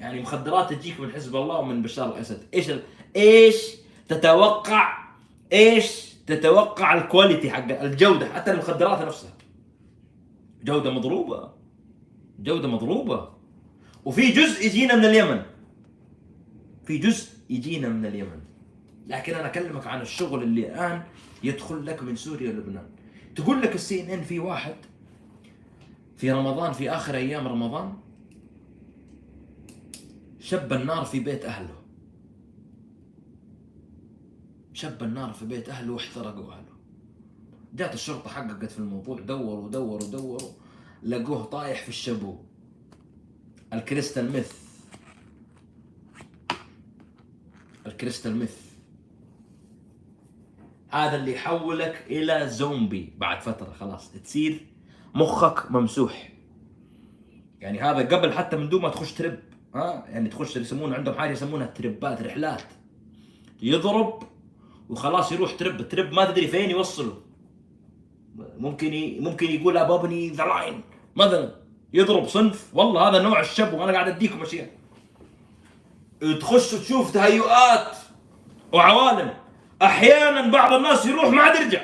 [0.00, 2.42] يعني مخدرات تجيك من حزب الله ومن بشار الأسد.
[2.54, 2.82] إيش ال...
[3.16, 3.56] إيش
[4.08, 4.98] تتوقع؟
[5.52, 9.30] إيش تتوقع الكواليتي حق الجودة؟ حتى المخدرات نفسها.
[10.64, 11.50] جودة مضروبة.
[12.38, 13.28] جودة مضروبة.
[14.04, 15.42] وفي جزء يجينا من اليمن.
[16.84, 18.40] في جزء يجينا من اليمن.
[19.06, 21.02] لكن أنا أكلمك عن الشغل اللي الآن
[21.44, 22.86] يدخل لك من سوريا ولبنان.
[23.36, 24.74] تقول لك السي ان ان في واحد
[26.16, 27.92] في رمضان في آخر أيام رمضان
[30.40, 31.82] شب النار في بيت أهله.
[34.72, 36.72] شب النار في بيت أهله واحترقوا أهله.
[37.74, 40.50] جات الشرطة حققت في الموضوع دوروا دوروا دوروا
[41.02, 42.36] لقوه طايح في الشبو.
[43.72, 44.52] الكريستال ميث.
[47.86, 48.56] الكريستال ميث.
[50.88, 54.12] هذا اللي يحولك إلى زومبي بعد فترة خلاص.
[54.12, 54.66] تصير
[55.14, 56.32] مخك ممسوح.
[57.60, 59.38] يعني هذا قبل حتى من دون ما تخش ترب
[59.74, 62.62] ها؟ يعني تخش يسمون عندهم حاجة يسمونها تربات رحلات.
[63.62, 64.22] يضرب
[64.88, 65.88] وخلاص يروح trip.
[65.88, 67.22] trip ما تدري فين يوصله.
[68.36, 69.20] ممكن ي...
[69.20, 70.80] ممكن يقول up up in the line
[71.16, 71.61] مثلا.
[71.92, 72.66] يضرب صنف.
[72.74, 74.70] والله هذا نوع الشب وأنا قاعد أديكم أشياء.
[76.40, 77.96] تخش تشوف تهيؤات
[78.72, 79.34] وعوالم.
[79.82, 81.82] أحيانا بعض الناس يروح ما عاد يرجع.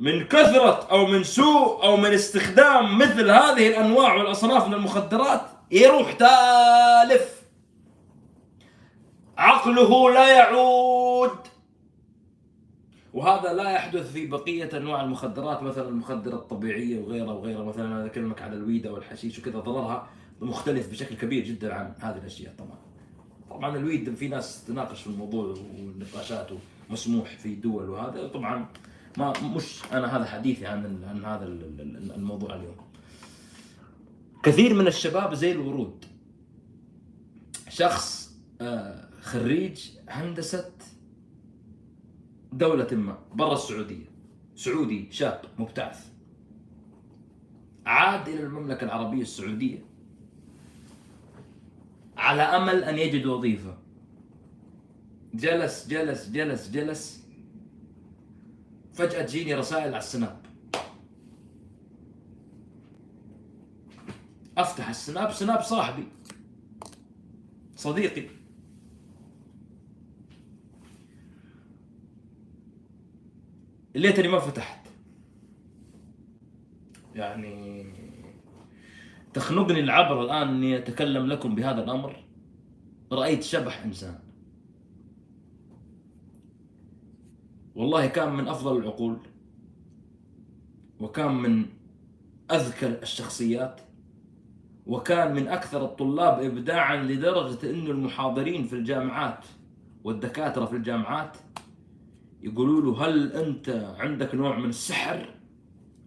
[0.00, 6.12] من كثرة أو من سوء أو من استخدام مثل هذه الأنواع والأصناف من المخدرات يروح
[6.12, 7.42] تالف.
[9.38, 11.53] عقله لا يعود.
[13.14, 17.64] وهذا لا يحدث في بقية أنواع المخدرات مثلا المخدرة الطبيعية وغيرها وغيرها.
[17.64, 20.08] مثلا أنا أكلمك على الويد أو الحشيش وكذا ضررها
[20.40, 22.78] مختلف بشكل كبير جدا عن هذه الأشياء طبعا.
[23.50, 26.48] طبعا الويد في ناس تناقش في الموضوع والنقاشات
[26.90, 28.28] مسموح في دول وهذا.
[28.28, 28.66] طبعا
[29.18, 32.76] ما مش أنا هذا حديثي عن عن هذا ال- ال- الموضوع اليوم.
[34.42, 36.04] كثير من الشباب زي الورود.
[37.68, 40.70] شخص آه، خريج هندسة
[42.58, 44.06] دولة ما برا السعودية.
[44.56, 46.06] سعودي شاب مبتعث.
[47.86, 49.84] عاد إلى المملكة العربية السعودية.
[52.16, 53.78] على أمل أن يجد وظيفة.
[55.34, 57.24] جلس جلس جلس جلس.
[58.92, 60.40] فجأة تجيني رسائل على السناب.
[64.58, 66.06] أفتح السناب سناب صاحبي.
[67.76, 68.28] صديقي.
[73.94, 74.86] ليتني ما فتحت.
[77.14, 77.84] يعني
[79.34, 82.24] تخنقني العبر الآن إني أتكلم لكم بهذا الأمر.
[83.12, 84.18] رأيت شبح إنسان.
[87.74, 89.18] والله كان من أفضل العقول
[91.00, 91.66] وكان من
[92.50, 93.80] اذكى الشخصيات
[94.86, 99.44] وكان من أكثر الطلاب ابداعا لدرجة إنه المحاضرين في الجامعات
[100.04, 101.36] والدكاترة في الجامعات
[102.44, 105.28] يقولوا له هل أنت عندك نوع من السحر؟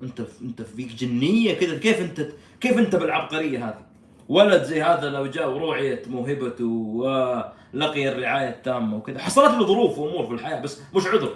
[0.03, 2.27] أنت أنت فيك جنية كذا كيف أنت
[2.61, 3.85] كيف أنت بالعبقرية هذه؟
[4.29, 9.19] ولد زي هذا لو جاء وروعيت موهبته ولقي الرعاية التامة وكذا.
[9.19, 11.33] حصلت له ظروف وأمور في الحياة بس مش عذر.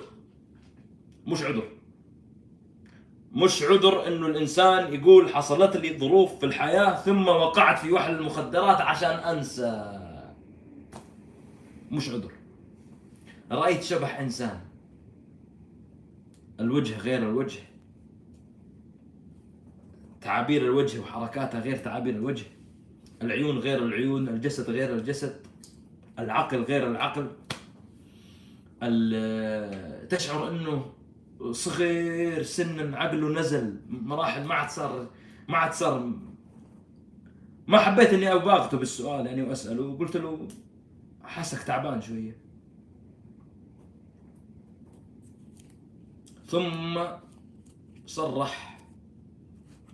[1.28, 1.64] مش عذر.
[3.32, 8.82] مش عذر إنه الإنسان يقول حصلت لي ظروف في الحياة ثم وقعت في وحل المخدرات
[8.82, 10.00] عشان أنسى.
[11.92, 12.32] مش عذر.
[13.52, 14.71] رأيت شبح إنسان.
[16.62, 17.60] الوجه غير الوجه.
[20.22, 22.46] تعابير الوجه وحركاتها غير تعابير الوجه.
[23.22, 25.48] العيون غير العيون الجسد غير الجسد.
[26.20, 27.28] العقل غير العقل.
[28.84, 30.86] ال- تشعر إنه
[31.52, 35.08] صغير سنا عقله نزل مراحل ما عاد صار
[35.50, 36.14] ما عاد صار
[37.68, 40.48] ما حبيت إني أباغته بالسؤال يعني وأسأله وقلت له
[41.24, 42.38] حاسك تعبان شوية.
[46.52, 47.00] ثم
[48.06, 48.80] صرح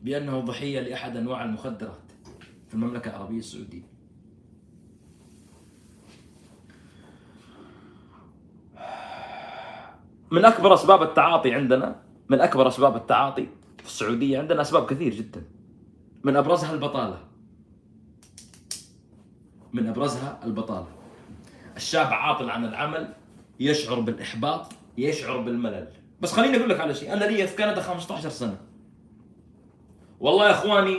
[0.03, 2.11] بأنه ضحية لأحد أنواع المخدرات
[2.67, 3.83] في المملكة العربية السعودية.
[10.31, 13.47] من أكبر أسباب التعاطي عندنا من أكبر أسباب التعاطي
[13.77, 15.43] في السعودية عندنا أسباب كثير جدا.
[16.23, 17.19] من أبرزها البطالة.
[19.73, 20.87] من أبرزها البطالة.
[21.75, 23.13] الشاب عاطل عن العمل
[23.59, 26.06] يشعر بالإحباط يشعر بالملل.
[26.21, 27.13] بس خليني أقول لك على شيء.
[27.13, 28.57] أنا لي في كندا 15 سنة.
[30.19, 30.97] والله يا إخواني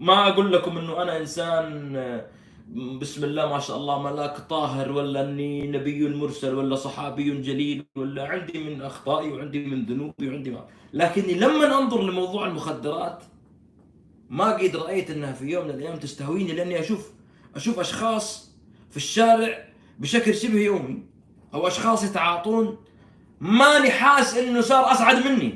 [0.00, 2.22] ما أقول لكم إنه أنا إنسان
[3.00, 8.28] بسم الله ما شاء الله ملاك طاهر ولا إني نبي مرسل ولا صحابي جليل ولا
[8.28, 10.64] عندي من أخطائي وعندي من ذنوبي وعندي ما.
[10.92, 13.22] لكني لما أنظر لموضوع المخدرات
[14.30, 17.12] ما قد رأيت إنها في يوم من الأيام تستهويني لأني أشوف
[17.54, 18.56] أشوف أشخاص
[18.90, 19.64] في الشارع
[19.98, 21.02] بشكل شبه يومي
[21.54, 22.76] أو أشخاص يتعاطون
[23.42, 25.54] ماني حاس إنه صار أسعد مني.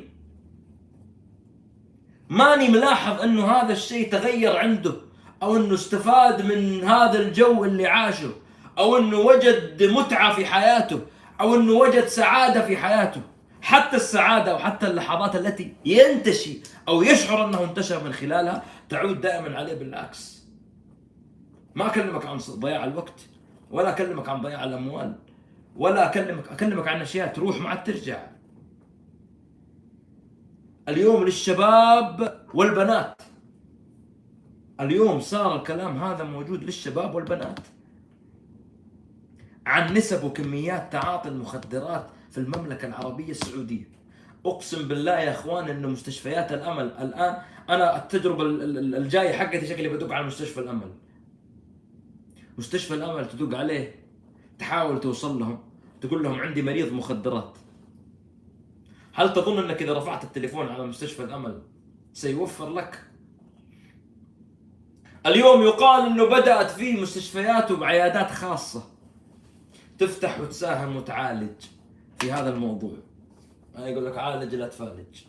[2.28, 4.94] ماني ملاحظ إنه هذا الشيء تغير عنده
[5.42, 8.30] أو إنه استفاد من هذا الجو اللي عاشه
[8.78, 11.00] أو إنه وجد متعة في حياته
[11.40, 13.20] أو إنه وجد سعادة في حياته.
[13.62, 16.58] حتى السعادة أو حتى اللحظات التي ينتشي
[16.88, 20.46] أو يشعر انه انتشر من خلالها تعود دائما عليه بالعكس.
[21.74, 23.20] ما أكلمك عن ضياع الوقت
[23.70, 25.25] ولا أكلمك عن ضياع الأموال.
[25.76, 28.26] ولا اكلمك أكلمك عن أشياء تروح ما عاد ترجع
[30.88, 33.22] اليوم للشباب والبنات.
[34.80, 37.60] اليوم صار الكلام هذا موجود للشباب والبنات.
[39.66, 43.88] عن نسب وكميات تعاطي المخدرات في المملكة العربية السعودية.
[44.46, 48.42] أقسم بالله يا أخوان إنه مستشفيات الأمل الآن أنا التجربة
[48.98, 50.90] الجاية حقتي شكلي بدق على مستشفى الأمل.
[52.58, 53.94] مستشفى الأمل تدق عليه.
[54.58, 55.65] تحاول توصل لهم.
[56.00, 57.58] تقول لهم عندي مريض مخدرات.
[59.12, 61.62] هل تظن أنك إذا رفعت التليفون على مستشفى الأمل
[62.12, 63.02] سيوفر لك؟
[65.26, 68.82] اليوم يقال إنه بدأت في مستشفيات وبعيادات خاصة.
[69.98, 71.64] تفتح وتساهم وتعالج
[72.18, 72.96] في هذا الموضوع.
[73.78, 75.22] يقول لك عالج لا تفالج.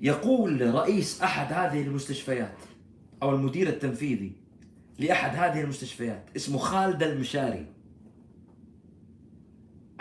[0.00, 2.56] يقول رئيس أحد هذه المستشفيات
[3.22, 4.32] أو المدير التنفيذي
[4.98, 7.66] لأحد هذه المستشفيات اسمه خالد المشاري.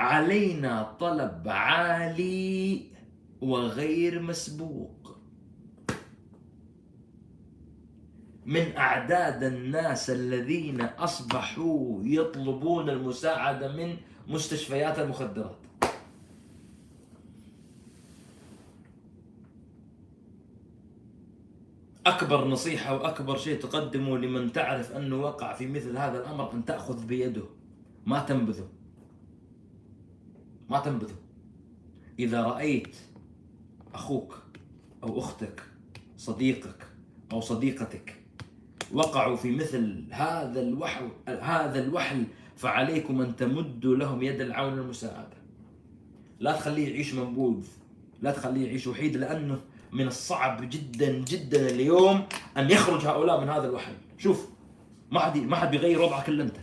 [0.01, 2.81] علينا طلب عالي
[3.41, 5.17] وغير مسبوق.
[8.45, 13.97] من أعداد الناس الذين أصبحوا يطلبون المساعدة من
[14.27, 15.57] مستشفيات المخدرات.
[22.05, 27.05] أكبر نصيحة وأكبر شيء تقدمه لمن تعرف أنه وقع في مثل هذا الأمر أن تأخذ
[27.05, 27.45] بيده.
[28.05, 28.80] ما تنبذه.
[30.71, 31.15] ما تنبذه.
[32.19, 32.95] إذا رأيت
[33.93, 34.37] أخوك
[35.03, 35.61] أو أختك
[36.17, 36.87] صديقك
[37.31, 38.15] أو صديقتك
[38.93, 42.23] وقعوا في مثل هذا الوحل هذا الوحل
[42.55, 45.37] فعليكم أن تمدوا لهم يد العون والمساعدة
[46.39, 47.67] لا تخليه يعيش منبوذ
[48.21, 49.59] لا تخليه يعيش وحيد لأنه
[49.91, 52.23] من الصعب جدا جدا اليوم
[52.57, 53.93] أن يخرج هؤلاء من هذا الوحل.
[54.17, 54.47] شوف
[55.11, 56.55] ما حد ما حد بيغير وضعك إلا أنت.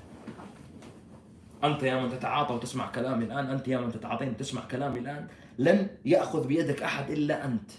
[1.65, 5.27] أنت يا من تتعاطى وتسمع كلامي الآن أنت يا من تتعاطين وتسمع كلامي الآن
[5.59, 7.71] لن يأخذ بيدك أحد إلا أنت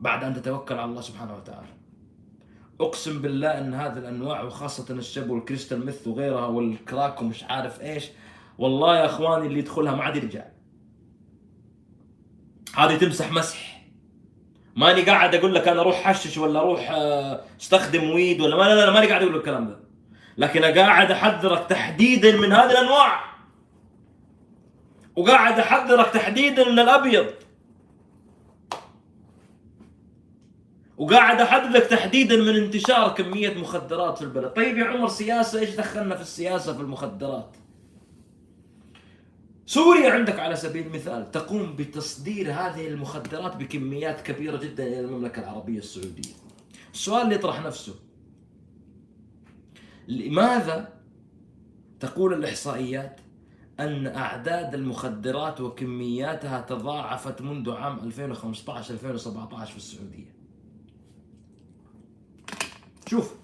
[0.00, 1.66] بعد أن تتوكل على الله سبحانه وتعالى.
[2.80, 8.08] أقسم بالله أن هذه الأنواع وخاصة الشب والكريستال ميث وغيرها والكراك ومش عارف إيش
[8.58, 10.44] والله يا أخواني اللي يدخلها ما عاد يرجع.
[12.76, 13.82] هذه تمسح مسح.
[14.76, 18.86] ماني قاعد أقول لك أنا أروح حشش ولا أروح آه، استخدم ويد ولا ما لا
[18.86, 19.87] لا ماني قاعد أقول لك الكلام ده.
[20.38, 23.24] لكن قاعد أحذرك تحديدا من هذه الأنواع
[25.16, 27.26] وقاعد أحذرك تحديدا من الأبيض
[30.98, 36.14] وقاعد احددك تحديدا من انتشار كمية مخدرات في البلد، طيب يا عمر سياسة إيش دخلنا
[36.14, 37.56] في السياسة في المخدرات؟
[39.66, 45.78] سوريا عندك على سبيل المثال تقوم بتصدير هذه المخدرات بكميات كبيرة جدا إلى المملكة العربية
[45.78, 46.32] السعودية.
[46.94, 47.94] السؤال اللي يطرح نفسه
[50.08, 50.92] لماذا
[52.00, 53.20] تقول الإحصائيات
[53.80, 60.34] أن أعداد المخدرات وكمياتها تضاعفت منذ عام 2015 2017 في السعودية؟
[63.06, 63.34] شوف.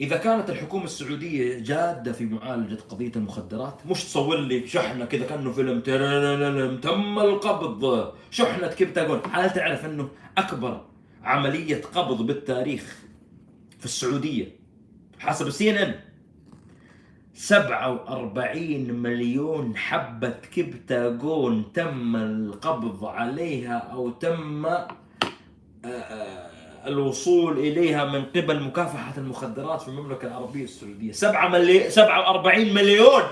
[0.00, 5.52] إذا كانت الحكومة السعودية جادة في معالجة قضية المخدرات مش تصور لي شحنة كذا كأنه
[5.52, 5.80] فيلم
[6.80, 8.12] تم القبض.
[8.30, 10.84] شحنة كبتاجون هل تعرف أنه أكبر
[11.22, 13.07] عملية قبض بالتاريخ
[13.78, 14.56] في السعودية
[15.18, 16.00] حسب السي ان ان
[17.34, 24.88] 47 مليون حبة كبتاجون تم القبض عليها أو تم آه،
[25.84, 26.50] آه،
[26.86, 31.12] الوصول إليها من قبل مكافحة المخدرات في المملكة العربية السعودية.
[31.12, 31.90] 7 ملي...
[31.90, 33.22] 47 مليون!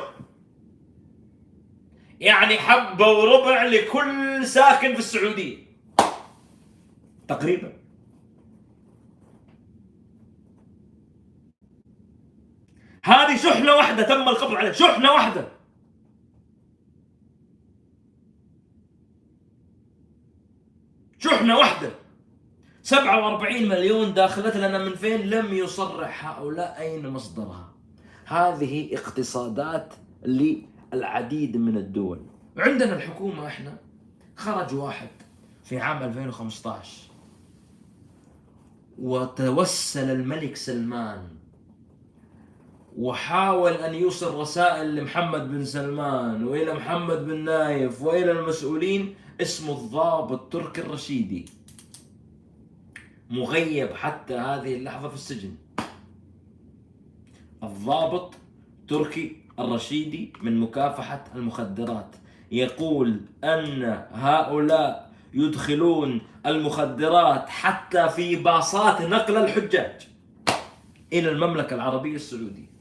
[2.20, 5.56] يعني حبة وربع لكل ساكن في السعودية.
[7.28, 7.72] تقريبا.
[13.06, 14.72] هذه شحنة واحدة تم القبض عليها.
[14.72, 15.48] شحنة واحدة.
[21.18, 21.90] شحنة واحدة.
[22.82, 27.72] 47 مليون داخلت لنا من فين؟ لم يصرح هؤلاء أين مصدرها.
[28.24, 32.26] هذه اقتصادات للعديد من الدول.
[32.58, 33.78] عندنا الحكومة إحنا.
[34.36, 35.10] خرج واحد
[35.64, 37.10] في عام 2015
[38.98, 41.28] وتوسل الملك سلمان.
[42.96, 50.52] وحاول أن يوصل رسائل لمحمد بن سلمان وإلى محمد بن نايف وإلى المسؤولين اسمه الضابط
[50.52, 51.44] تركي الرشيدي.
[53.30, 55.54] مغيب حتى هذه اللحظة في السجن.
[57.62, 58.34] الضابط
[58.88, 62.16] تركي الرشيدي من مكافحة المخدرات.
[62.52, 70.08] يقول أن هؤلاء يدخلون المخدرات حتى في باصات نقل الحجاج
[71.12, 72.75] إلى المملكة العربية السعودية.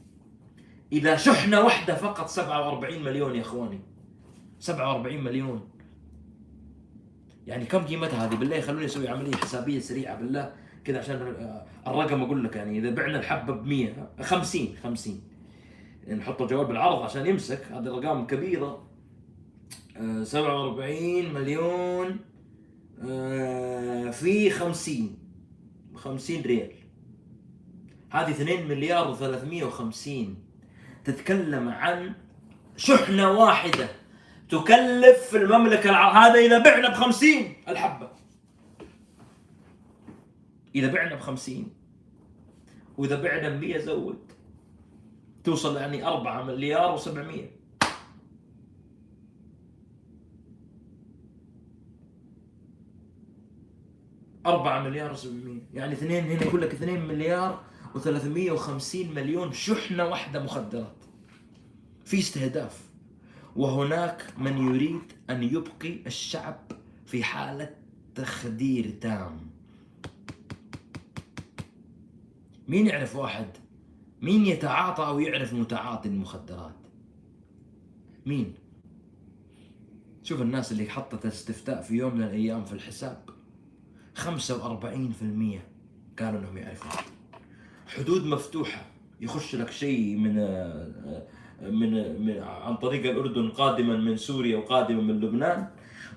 [0.92, 3.80] إذا شحنة واحدة فقط 47 مليون يا إخواني.
[4.58, 5.68] 47 مليون.
[7.46, 10.52] يعني كم قيمتها هذه بالله؟ خلوني أسوي عملية حسابية سريعة بالله.
[10.84, 11.34] كذا عشان
[11.86, 15.20] الرقم أقول لك يعني إذا بعنا الحبة ب 100 50 50
[16.08, 17.64] نحط الجواب بالعرض عشان يمسك.
[17.64, 18.86] هذه الارقام كبيرة.
[20.22, 22.16] 47 مليون
[23.08, 25.18] آه، في 50
[25.94, 26.72] 50 ريال.
[28.10, 30.45] هذه 2 مليار و350
[31.06, 32.14] تتكلم عن
[32.76, 33.88] شحنة واحدة
[34.48, 38.10] تكلف في المملكة العربية هذا إذا بعنا بخمسين الحبة.
[40.74, 41.74] إذا بعنا بخمسين
[42.98, 44.32] وإذا بعنا بمية زود
[45.44, 47.56] توصل يعني أربعة مليار وسبعمية.
[54.46, 55.62] أربعة مليار وسبعمية.
[55.74, 60.95] يعني اثنين هنا يقول لك اثنين مليار وثلاثمية وخمسين مليون شحنة واحدة مخدرات
[62.06, 62.90] في استهداف.
[63.56, 65.00] وهناك من يريد
[65.30, 66.60] أن يبقي الشعب
[67.06, 67.74] في حالة
[68.14, 69.50] تخدير تام.
[72.68, 73.46] مين يعرف واحد؟
[74.22, 76.74] مين يتعاطى أو يعرف متعاطي المخدرات؟
[78.26, 78.54] مين؟
[80.22, 83.30] شوف الناس اللي حطت استفتاء في يوم من الأيام في الحساب.
[84.14, 85.60] 45%
[86.18, 86.90] قالوا إنهم يعرفون.
[87.86, 88.86] حدود مفتوحة.
[89.20, 90.38] يخش لك شيء من
[91.62, 91.90] من,
[92.26, 95.68] من عن طريق الأردن قادما من سوريا وقادما من لبنان.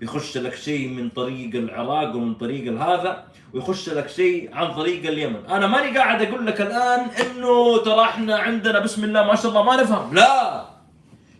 [0.01, 3.23] يخش لك شيء من طريق العراق ومن طريق هذا
[3.53, 5.45] ويخش لك شيء عن طريق اليمن.
[5.45, 9.63] أنا ماني قاعد أقول لك الآن إنه ترى إحنا عندنا بسم الله ما شاء الله
[9.63, 10.13] ما نفهم.
[10.13, 10.65] لا!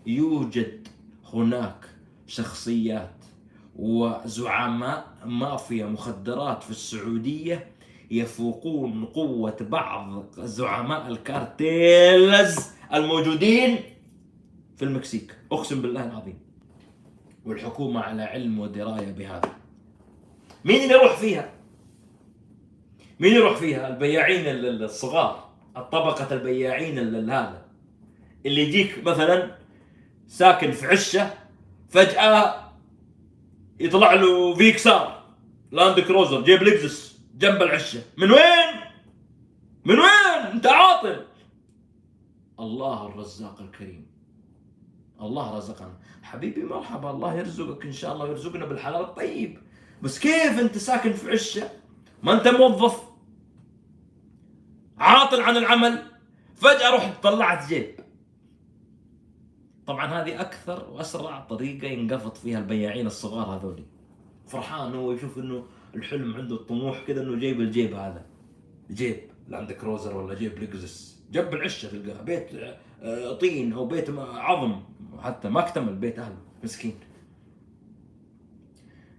[0.05, 0.87] يوجد
[1.33, 1.85] هناك
[2.27, 3.15] شخصيات
[3.75, 7.67] وزعماء مافيا مخدرات في السعودية
[8.11, 12.78] يفوقون قوة بعض زعماء ال cartels.
[12.93, 13.79] الموجودين
[14.77, 15.35] في المكسيك.
[15.51, 16.39] أقسم بالله العظيم.
[17.45, 19.51] والحكومة على علم ودراية بهذا.
[20.65, 21.51] مين اللي يروح فيها؟
[23.19, 24.43] مين يروح فيها؟ البياعين
[24.83, 25.49] الصغار.
[25.77, 27.65] الطبقة البياعين هذا.
[28.45, 29.55] اللي يجيك مثلا
[30.27, 31.33] ساكن في عشة
[31.89, 32.69] فجأة
[33.79, 35.23] يطلع له فيكسار
[35.71, 38.01] لاند كروزر جيب لكزس جنب العشة.
[38.17, 38.69] من وين؟
[39.85, 41.28] من وين؟ أنت عاطل.
[42.59, 44.07] الله الرزاق الكريم.
[45.21, 45.97] الله رزقنا.
[46.21, 47.11] حبيبي مرحبا.
[47.11, 49.59] الله يرزقك إن شاء الله ويرزقنا بالحلال الطيب.
[50.01, 51.69] بس كيف أنت ساكن في عشة؟
[52.23, 53.03] ما أنت موظف.
[54.97, 56.03] عاطل عن العمل.
[56.55, 57.99] فجأة رحت طلعت جيب.
[59.87, 63.85] طبعا هذه أكثر وأسرع طريقة ينقفط فيها البياعين الصغار هذولي.
[64.47, 68.25] فرحان هو يشوف إنه الحلم عنده الطموح كذا إنه جيب الجيب هذا.
[68.91, 69.19] جيب.
[69.47, 72.49] لاند كروزر ولا جيب لكزس جنب العشة تلقاها بيت
[73.01, 74.81] آه، طين أو بيت عظم.
[75.19, 76.37] حتى ما اكتمل بيت أهله.
[76.63, 76.95] مسكين.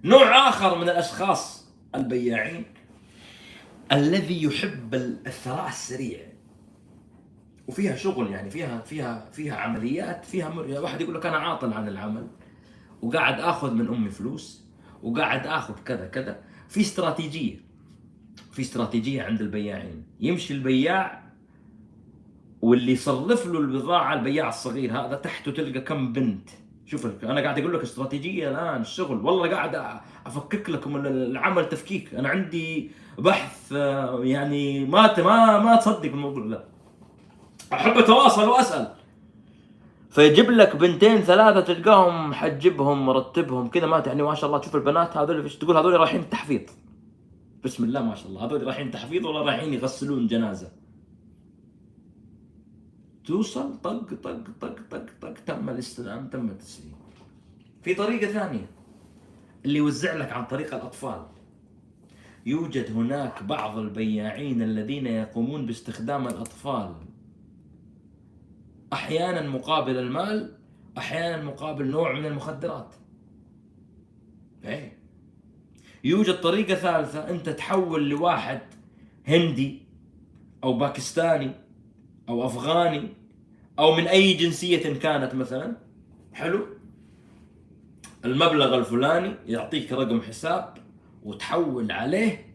[0.05, 2.65] نوع آخر من الأشخاص البياعين
[3.93, 6.19] الذي يحب الثراء السريع.
[7.69, 10.81] وفيها شغل يعني فيها فيها فيها عمليات فيها مر...
[10.81, 12.27] واحد يقول لك أنا عاطل عن العمل
[13.03, 14.65] وقاعد آخذ من أمي فلوس
[15.03, 16.43] وقاعد آخذ كذا كذا.
[16.69, 17.61] في استراتيجية.
[18.53, 20.05] في استراتيجية عند البياعين.
[20.21, 21.30] يمشي البياع
[22.63, 26.49] واللي يصرف له البضاعة البياع الصغير هذا تحته تلقى كم بنت.
[26.87, 29.27] شوف أنا قاعد أقول لك استراتيجية الآن الشغل.
[29.27, 32.15] والله قاعد أفكك لكم العمل تفكيك.
[32.15, 36.65] أنا عندي بحث آه، يعني ما ما ما تصدق الموضوع لا
[37.73, 38.95] أحب أتواصل وأسأل.
[40.11, 43.87] فيجيب لك بنتين ثلاثة تلقاهم محجبهم مرتبهم كذا.
[43.87, 46.61] ما يعني ما شاء الله تشوف البنات هذول إيش تقول؟ هذول رايحين التحفيظ
[47.65, 48.45] بسم الله ما شاء الله.
[48.45, 50.80] هذول رايحين تحفيظ ولا رايحين يغسلون جنازة.
[53.25, 56.95] توصل طق طق طق طق طق تم الاستلام تم التسليم.
[57.83, 58.67] في طريقة ثانية
[59.65, 61.27] اللي يوزع لك عن طريق الأطفال.
[62.47, 66.95] يوجد هناك بعض البياعين الذين يقومون باستخدام الأطفال.
[68.93, 70.57] أحيانا مقابل المال
[70.99, 72.95] أحيانا مقابل نوع من المخدرات.
[74.65, 74.93] أي
[76.05, 78.61] يوجد طريقة ثالثة أنت تحول لواحد
[79.27, 79.83] هندي
[80.65, 81.51] أو باكستاني
[82.31, 83.09] أو أفغاني
[83.79, 85.77] أو من أي جنسية كانت مثلا
[86.33, 86.67] حلو؟
[88.25, 90.75] المبلغ الفلاني يعطيك رقم حساب
[91.25, 92.47] وتحول عليه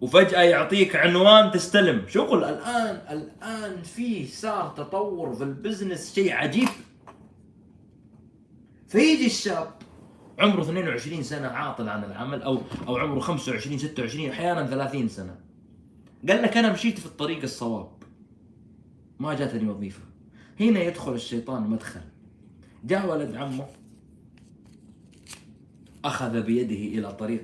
[0.00, 2.08] وفجأة يعطيك عنوان تستلم.
[2.08, 6.68] شغل الآن الآن في صار تطور في البزنس شيء عجيب.
[8.88, 9.68] فيجي الشاب
[10.38, 15.36] عمره 22 سنة عاطل عن العمل أو أو عمره 25 26 أحيانا 30 سنة.
[16.28, 18.01] قال لك أنا مشيت في الطريق الصواب.
[19.22, 20.02] ما جاتني وظيفة.
[20.60, 22.00] هنا يدخل الشيطان مدخل.
[22.84, 23.66] جاء ولد عمه.
[26.04, 27.42] أخذ بيده إلى طريق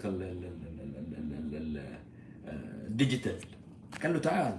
[2.86, 3.38] الديجيتال
[4.02, 4.58] قال له تعال.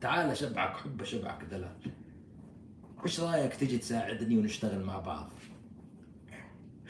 [0.00, 1.76] تعال أشبعك حب أشبعك دلال.
[3.04, 5.30] إيش رأيك تجي تساعدني ونشتغل مع بعض؟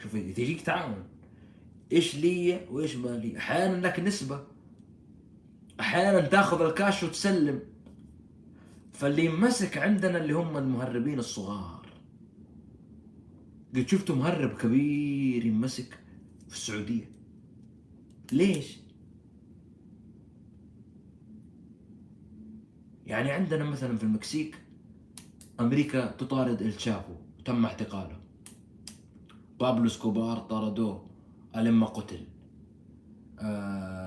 [0.03, 1.03] شوف تجيك تعاون.
[1.91, 4.43] إيش لي وإيش ما لي؟ أحيانا لك نسبة.
[5.79, 7.59] أحيانا تاخذ الكاش وتسلم.
[8.99, 11.85] فاللي يمسك عندنا اللي هم المهربين الصغار.
[13.75, 15.99] قد شفتوا مهرب كبير يمسك
[16.47, 17.11] في السعودية.
[18.31, 18.79] ليش؟
[23.05, 24.57] يعني عندنا مثلا في المكسيك
[25.59, 28.19] أمريكا تطارد الشابو تم اعتقاله
[29.59, 31.09] بابلو إسكوبار طردوه
[31.55, 32.27] إلى ما قتل.
[33.39, 33.98] آه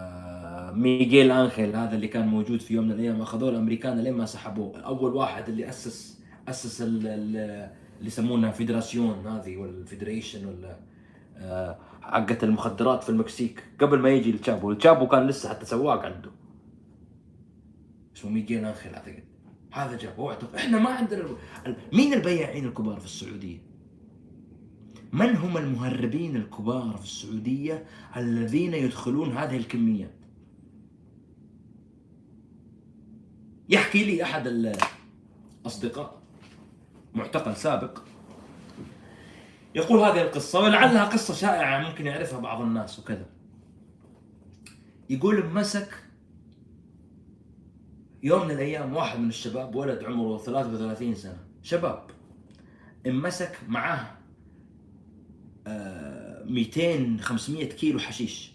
[0.75, 3.20] ميغيل أنخيل هذا اللي كان موجود في يوم من الأيام.
[3.23, 4.81] أخذوه الأمريكان لين ما سحبوه.
[4.81, 7.70] أول واحد اللي أسس أسس اللي
[8.03, 10.77] يسمونها federación هذه ولا ال federation ولا
[11.37, 16.31] آه حقت المخدرات في المكسيك قبل ما يجي الشابو الشابو كان لسه حتى سواق عنده.
[18.16, 19.25] اسمه ميغيل أنخيل أعتقد.
[19.73, 21.25] هذا جابوه إحنا ما عندنا
[21.93, 23.59] مين البياعين الكبار في السعودية؟
[25.12, 27.85] من هم المهربين الكبار في السعودية
[28.16, 30.22] الذين يدخلون هذه الكميات
[33.69, 34.47] يحكي لي أحد
[35.65, 36.23] الأصدقاء
[37.15, 37.99] معتقل سابق
[39.75, 43.27] يقول هذه القصة ولعلها قصة شائعة ممكن يعرفها بعض الناس وكذا.
[45.11, 45.95] يقول مسك
[48.23, 52.07] يوم من الأيام واحد من الشباب ولد عمره 33 سنة شباب
[53.07, 54.17] انمسك معاه
[56.45, 58.51] 200 500 كيلو حشيش.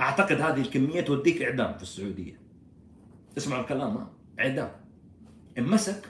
[0.00, 2.40] أعتقد هذه الكمية توديك إعدام في السعودية.
[3.38, 4.70] اسمعوا الكلام ها؟ إعدام.
[5.58, 6.08] انمسك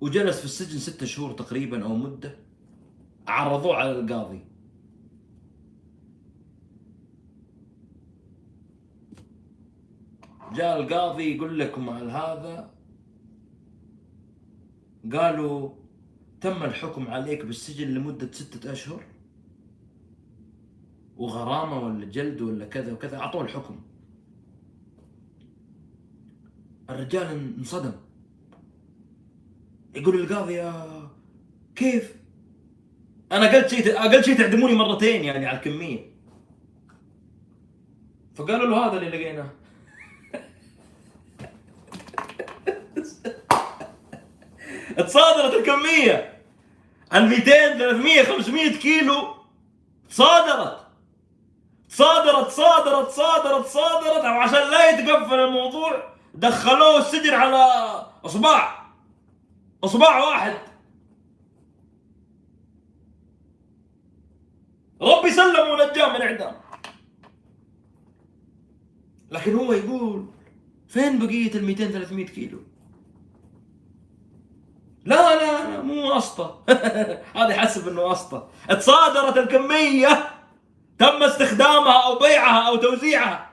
[0.00, 2.36] وجلس في السجن ستة شهور تقريبا أو مدة
[3.28, 4.40] عرضوه على القاضي.
[10.52, 12.70] جاء القاضي يقول لكم هذا.
[15.12, 15.70] قالوا
[16.40, 19.02] تم الحكم عليك بالسجن لمدة ستة أشهر.
[21.18, 23.80] وغرامة ولا جلد ولا كذا وكذا أعطوه الحكم.
[26.90, 27.92] الرجال انصدم.
[29.94, 31.08] يقول القاضي يا
[31.76, 32.16] كيف؟
[33.32, 36.10] أنا قلت شيء أقل شيء تعدموني مرتين يعني على الكمية.
[38.34, 39.50] فقالوا له هذا اللي لقيناه.
[45.06, 46.38] تصادرت الكمية.
[47.14, 49.34] ال 200 300 500 كيلو
[50.08, 50.77] صادرت.
[51.98, 54.24] صادرت صادرت صادرت صادرت.
[54.24, 56.02] عشان لا يتقفل الموضوع
[56.34, 57.64] دخلوه السجن على
[58.24, 58.84] أصبع.
[59.84, 60.56] أصبع واحد.
[65.02, 66.54] ربي سلم ونجاه من إعدام.
[69.30, 70.26] لكن هو يقول
[70.88, 72.58] فين بقية ال 200 300 كيلو؟
[75.04, 76.64] لا لا لا مو واسطة.
[77.38, 78.48] هذا يحسب إنه واسطة.
[78.68, 80.37] تصادرت الكمية.
[80.98, 83.50] تم استخدامها أو بيعها أو توزيعها.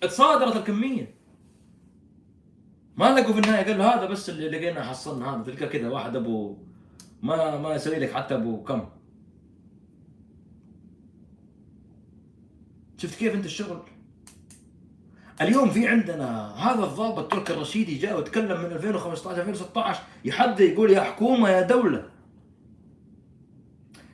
[0.00, 1.14] تصادرت الكمية.
[2.96, 5.42] ما لقوا في النهاية قال له هذا بس اللي لقينا حصلنا هذا.
[5.42, 6.56] تلقى كذا واحد أبو
[7.22, 8.88] ما ما يسوي لك حتى أبو كم.
[12.98, 13.82] شفت كيف أنت الشغل؟
[15.40, 21.00] اليوم في عندنا هذا الضابط تركي الرشيدي جاء وتكلم من 2015 2016 يحد يقول يا
[21.00, 22.10] حكومة يا دولة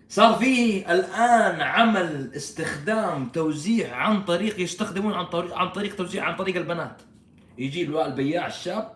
[0.08, 6.36] صار في الآن عمل استخدام توزيع عن طريق يستخدمون عن طريق عن طريق توزيع عن
[6.36, 7.02] طريق البنات.
[7.58, 8.92] يجيب له البياع الشاب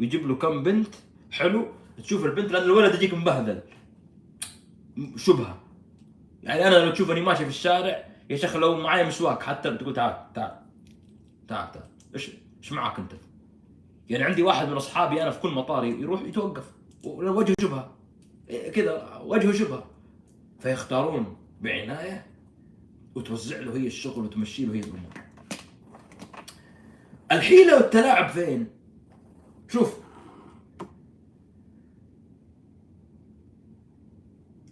[0.00, 0.94] ويجيب له كم بنت
[1.30, 1.66] حلو.
[2.02, 3.60] تشوف البنت لأن الولد يجيك مبهذل.
[5.16, 5.58] شبهة.
[6.42, 10.32] يعني أنا لو تشوفني ماشي في الشارع يا شيخ لو معي مسواك حتى تقول تعال
[10.34, 10.52] تعال
[11.48, 11.84] تعال تعال.
[12.14, 12.30] إيش
[12.62, 13.12] إيش معك أنت؟
[14.08, 16.64] يعني عندي واحد من أصحابي أنا في كل مطار يروح يتوقف.
[17.04, 17.94] وجهه شبهة.
[18.74, 19.95] كذا وجهه شبهة.
[20.66, 22.26] فيختارون بعناية
[23.14, 25.10] وتوزع له هي الشغل وتمشي له هي الأمور.
[27.32, 28.66] الحيلة والتلاعب فين؟
[29.68, 29.96] شوف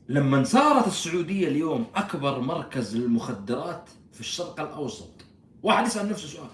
[0.09, 5.25] لما صارت السعودية اليوم أكبر مركز للمخدرات في الشرق الأوسط
[5.63, 6.49] واحد يسأل نفسه سؤال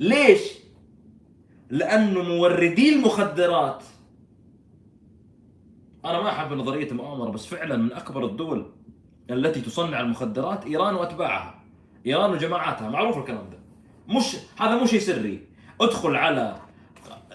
[0.00, 0.40] ليش؟
[1.70, 3.82] لأنه موردي المخدرات
[6.04, 8.66] أنا ما أحب نظرية المؤامرة بس فعلا من أكبر الدول
[9.30, 11.60] التي تصنع المخدرات إيران وأتباعها.
[12.06, 13.58] إيران وجماعاتها معروف الكلام ده.
[14.16, 15.48] مش هذا مو شيء سري.
[15.80, 16.56] ادخل على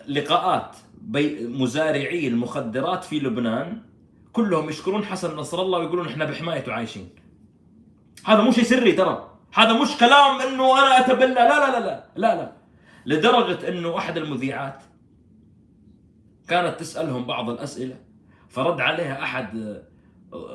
[0.08, 3.82] لقاءات بي مزارعي المخدرات في لبنان
[4.34, 7.10] كلهم يشكرون حسن نصر الله ويقولون إحنا بحمايته عايشين.
[8.26, 9.32] هذا مو شيء سري ترى.
[9.54, 12.52] هذا مش كلام إنه أنا اتبلى لا لا لا لا لا لا.
[13.06, 14.84] لدرجة إنه أحد المذيعات
[16.48, 18.05] كانت تسألهم بعض الأسئلة
[18.56, 19.82] فرد عليها أحد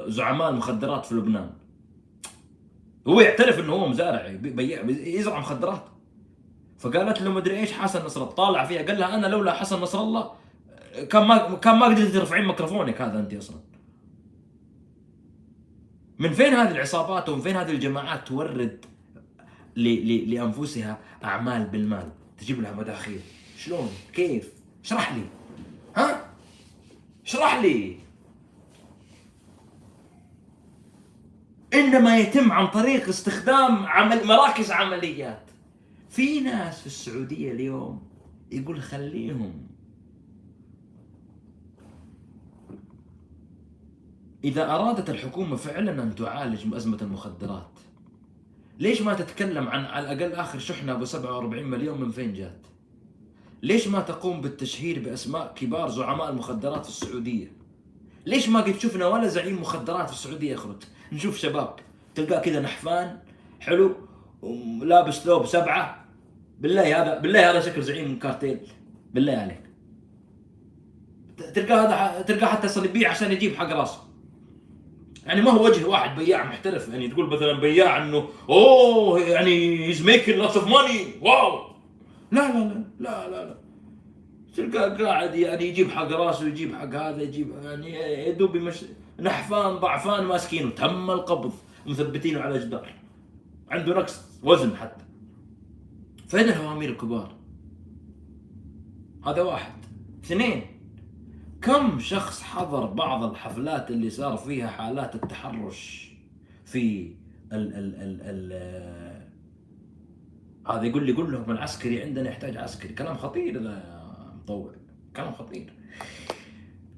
[0.07, 1.51] زعماء المخدرات في لبنان.
[3.09, 4.26] هو يعترف إنه هو مزارع
[4.88, 5.84] يزرع مخدرات.
[6.78, 10.01] فقالت له مدري إيش حسن نصر الله طالع فيها قال لها أنا لولا حسن نصر
[10.01, 10.32] الله
[11.11, 13.61] كان ما كان ما قدرت ترفعين ميكروفونك هذا أنت أصلا.
[16.18, 18.84] من فين هذه العصابات ومن فين هذه الجماعات تورد
[20.26, 23.20] لأنفسها أعمال بالمال؟ تجيب لها مداخيل.
[23.59, 24.53] شلون؟ كيف؟
[24.84, 25.22] اشرح لي.
[25.96, 26.30] ها؟
[27.31, 27.97] اشرح لي.
[31.74, 35.51] إنما يتم عن طريق استخدام عمل مراكز عمليات.
[36.09, 38.03] في ناس في السعودية اليوم
[38.53, 39.66] يقول خليهم.
[44.45, 47.70] إذا أرادت الحكومة فعلا أن تعالج أزمة المخدرات
[48.78, 52.69] ليش ما تتكلم عن على الأقل آخر شحنة أبو 47 مليون من فين جات؟
[53.62, 57.52] ليش ما تقوم بالتشهير بأسماء كبار زعماء المخدرات في السعودية؟
[58.26, 60.82] ليش ما قد شفنا ولا زعيم مخدرات في السعودية يخرج؟
[61.12, 61.74] نشوف شباب
[62.14, 63.18] تلقاه كذا نحفان
[63.61, 63.94] حلو
[64.42, 66.06] ولابس ثوب سبعة.
[66.61, 68.58] بالله هذا بالله هذا شكل زعيم كارتيل.
[69.14, 69.62] بالله عليك.
[71.54, 73.98] تلقاه هذا تلقاه حتى أصلا عشان يجيب حق راسه.
[75.26, 76.88] يعني ما هو وجه واحد بياع محترف.
[76.88, 81.69] يعني تقول مثلا بياع إنه أوه يعني he's making lots of money wow
[82.33, 83.57] لا لا لا لا لا لا.
[84.57, 88.85] تلقاه قاعد يعني يجيب حق راسه يجيب حق هذا يجيب يعني يا دوب مش
[89.20, 90.70] نحفان ضعفان ماسكينه.
[90.70, 91.53] تم القبض
[91.87, 92.95] مثبتينه على جدار.
[93.70, 95.05] عنده نقص وزن حتى.
[96.28, 97.35] فين الهوامير الكبار؟
[99.26, 99.72] هذا واحد.
[100.24, 100.62] اثنين
[101.62, 106.12] كم شخص حضر بعض الحفلات اللي صار فيها حالات التحرش
[106.64, 107.14] في
[107.53, 108.53] ال ال ال ال
[110.70, 112.92] هذا يقول لي قول لهم العسكري عندنا يحتاج عسكري.
[112.92, 114.74] كلام خطير ذا يا مطور.
[115.16, 115.72] كلام خطير.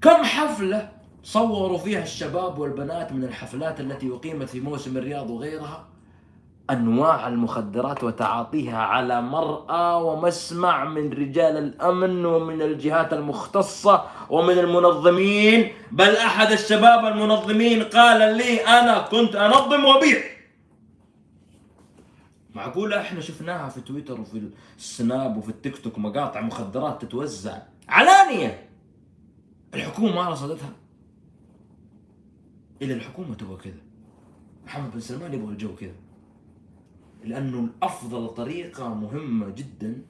[0.03, 0.89] كم حفلة
[1.23, 5.85] صوروا فيها الشباب والبنات من الحفلات التي أقيمت في موسم الرياض وغيرها؟
[6.71, 15.73] أنواع المخدرات وتعاطيها على مرأى ومسمع من رجال الأمن ومن الجهات المختصة ومن المنظمين.
[15.93, 20.32] بل أحد الشباب المنظمين قال لي أنا كنت أنظم وأبيع.
[22.55, 28.69] معقولة إحنا شفناها في تويتر وفي السناب وفي التيك توك مقاطع مخدرات تتوزع؟ علانية!
[29.75, 30.73] الحكومة ما رصدتها.
[32.83, 33.81] إلا الحكومة تبغى كذا.
[34.67, 35.95] محمد بن سلمان يبغى الجو كذا.
[37.25, 40.03] لأنه افضل طريقة مهمة جدا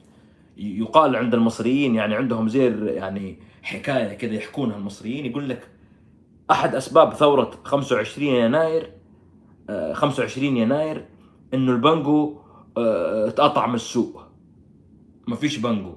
[0.57, 5.69] يقال عند المصريين يعني عندهم زي يعني حكاية كذا يحكونها المصريين يقول لك
[6.51, 8.93] أحد أسباب ثورة 25 يناير
[9.93, 11.05] 25 آه، يناير
[11.55, 12.39] إنه البانجو
[12.77, 14.23] آه، اتقطع من السوق.
[15.27, 15.97] ما فيش بانجو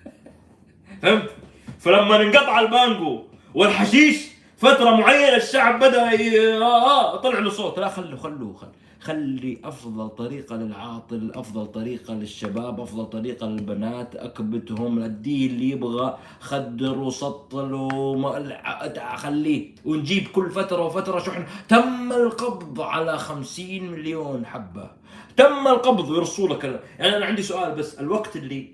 [1.02, 1.30] فهمت؟
[1.78, 3.22] فلما انقطع البانجو
[3.54, 6.52] والحشيش فترة معينة الشعب بدأ ي...
[6.62, 7.78] آه آه طلع له صوت.
[7.78, 8.68] لا خلوا خلوا خل
[9.06, 14.16] خلي أفضل طريقة للعاطل أفضل طريقة للشباب أفضل طريقة للبنات.
[14.16, 21.44] أكبتهم اديه اللي يبغى خدر وسطل وما خليه ونجيب كل فترة وفترة شحن.
[21.68, 24.90] تم القبض على خمسين مليون حبة.
[25.36, 26.64] تم القبض ويرصوا لك
[26.98, 28.72] يعني أنا عندي سؤال بس الوقت اللي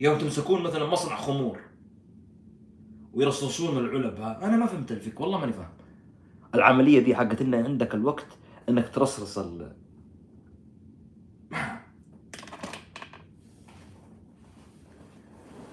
[0.00, 1.58] يوم تمسكون مثلا مصنع خمور
[3.14, 5.68] ويرصصون العلب ها أنا ما فهمت الفك والله ماني فاهم.
[6.54, 8.26] العملية دي حقت ان عندك الوقت
[8.72, 9.72] إنك ترصرص ال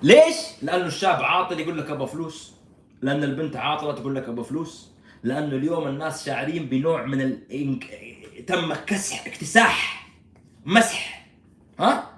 [0.04, 2.54] ليش؟ لأنه الشاب عاطل يقول لك أبغى فلوس.
[3.02, 4.92] لأن البنت عاطله تقول لك أبغى فلوس.
[5.24, 7.80] لأنه اليوم الناس شاعرين بنوع من ال...
[8.48, 10.10] تم كسح اكتساح
[10.66, 11.30] مسح.
[11.80, 12.10] ها؟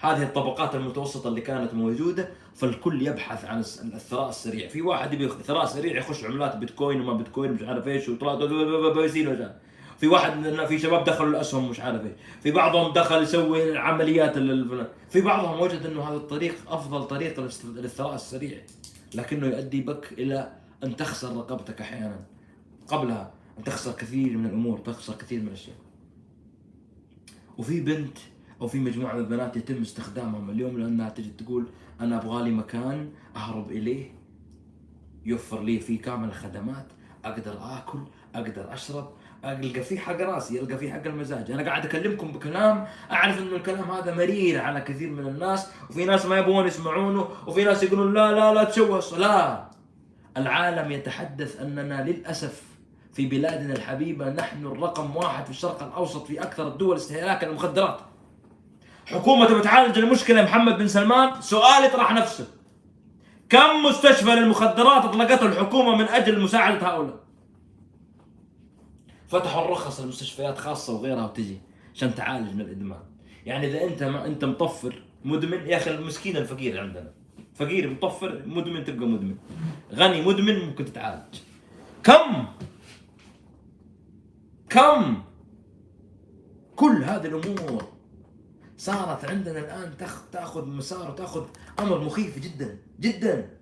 [0.00, 3.58] هذه الطبقات المتوسطة اللي كانت موجودة فالكل يبحث عن
[3.94, 4.68] الثراء السريع.
[4.68, 8.34] في واحد يبي ثراء سريع يخش عملات بيتكوين وما بيتكوين مش عارف إيش وطلع
[9.98, 14.38] في واحد في شباب دخلوا الاسهم مش عارف إيش في بعضهم دخل يسوي عمليات
[15.08, 18.58] في بعضهم وجد إنه هذا الطريق أفضل طريق للثراء السريع
[19.14, 20.52] لكنه يؤدي بك إلى
[20.84, 22.20] أن تخسر رقبتك أحيانا.
[22.88, 25.76] قبلها أن تخسر كثير من الأمور تخسر كثير من الأشياء.
[27.58, 28.18] وفي بنت
[28.60, 31.66] أو في مجموعة من البنات يتم استخدامهم اليوم لأنها تجي تقول
[32.00, 34.10] أنا أبغى لي مكان أهرب إليه
[35.24, 36.86] يوفر لي فيه كامل الخدمات
[37.24, 37.98] أقدر آكل
[38.34, 39.10] أقدر أشرب
[39.52, 41.50] ألقى فيه حق راسي ألقى فيه حق المزاج.
[41.50, 46.26] أنا قاعد أكلمكم بكلام أعرف إنه الكلام هذا مرير على كثير من الناس وفي ناس
[46.26, 49.64] ما يبغون يسمعونه وفي ناس يقولون لا لا لا تشوش لا
[50.36, 52.62] العالم يتحدث أننا للأسف
[53.12, 58.00] في بلادنا الحبيبة نحن الرقم واحد في الشرق الأوسط في أكثر الدول استهلاكا للمخدرات
[59.06, 62.46] حكومة بتعالج المشكلة محمد بن سلمان؟ سؤال يطرح نفسه.
[63.48, 67.25] كم مستشفى للمخدرات أطلقته الحكومة من أجل مساعدة هؤلاء؟
[69.28, 71.58] فتحوا الرخص لمستشفيات خاصة وغيرها وتجي
[71.94, 73.02] عشان تعالج من الإدمان.
[73.46, 77.12] يعني إذا أنت ما أنت مطفر مدمن يا أخي المسكين الفقير عندنا.
[77.54, 79.36] فقير مطفر مدمن تبقى مدمن.
[79.94, 81.34] غني مدمن ممكن تتعالج.
[82.04, 82.46] كم؟
[84.68, 85.22] كم؟
[86.76, 87.88] كل هذه الأمور
[88.78, 89.96] صارت عندنا الآن
[90.32, 91.44] تأخذ مسار وتأخذ
[91.78, 93.55] أمر مخيف جدا جدا.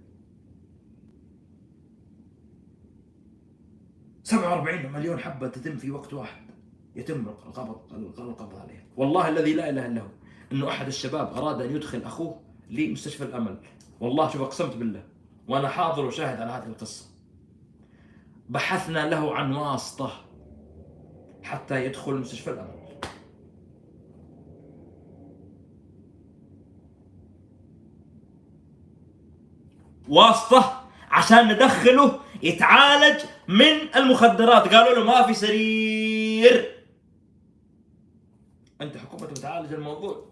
[4.39, 6.45] 47 مليون حبة تتم في وقت واحد.
[6.97, 10.09] يتم القبض القبض عليها والله الذي لا إله إلا هو.
[10.53, 13.59] أنه أحد الشباب أراد أن يدخل أخوه لمستشفى الأمل.
[14.01, 15.03] والله شوف أقسمت بالله.
[15.49, 17.07] وأنا حاضر وشاهد على هذه القصة.
[18.49, 20.25] بحثنا له عن واسطة
[21.43, 22.85] حتى يدخل مستشفى الأمل.
[30.09, 34.75] واسطة عشان ندخله يتعالج من المخدرات.
[34.75, 36.85] قالوا له ما في سرير.
[38.81, 40.27] أنت حكومة بتعالج الموضوع.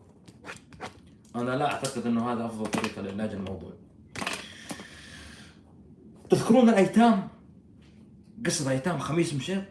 [1.36, 3.72] أنا لا أعتقد إنه هذا أفضل طريقة لعلاج الموضوع.
[6.30, 7.28] تذكرون الأيتام؟
[8.46, 9.62] قصة أيتام خميس مشيط.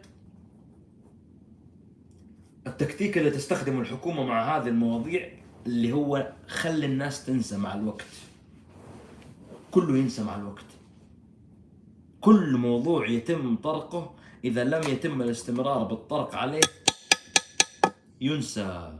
[2.66, 5.28] التكتيك اللي تستخدمه الحكومة مع هذه المواضيع
[5.66, 8.06] اللي هو خلي الناس تنسى مع الوقت.
[9.70, 10.64] كله ينسى مع الوقت.
[12.22, 14.14] كل موضوع يتم طرقه
[14.44, 16.60] إذا لم يتم الاستمرار بالطرق عليه
[18.20, 18.98] ينسى.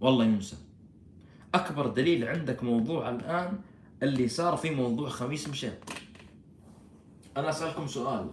[0.00, 0.56] والله ينسى.
[1.54, 3.58] أكبر دليل عندك موضوع الآن
[4.02, 5.74] اللي صار في موضوع خميس مشيط
[7.36, 8.30] أنا أسألكم سؤال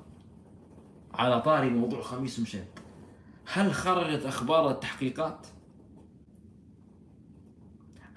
[1.14, 2.68] على طاري موضوع خميس مشيط
[3.46, 5.48] هل خرجت أخبار التحقيقات؟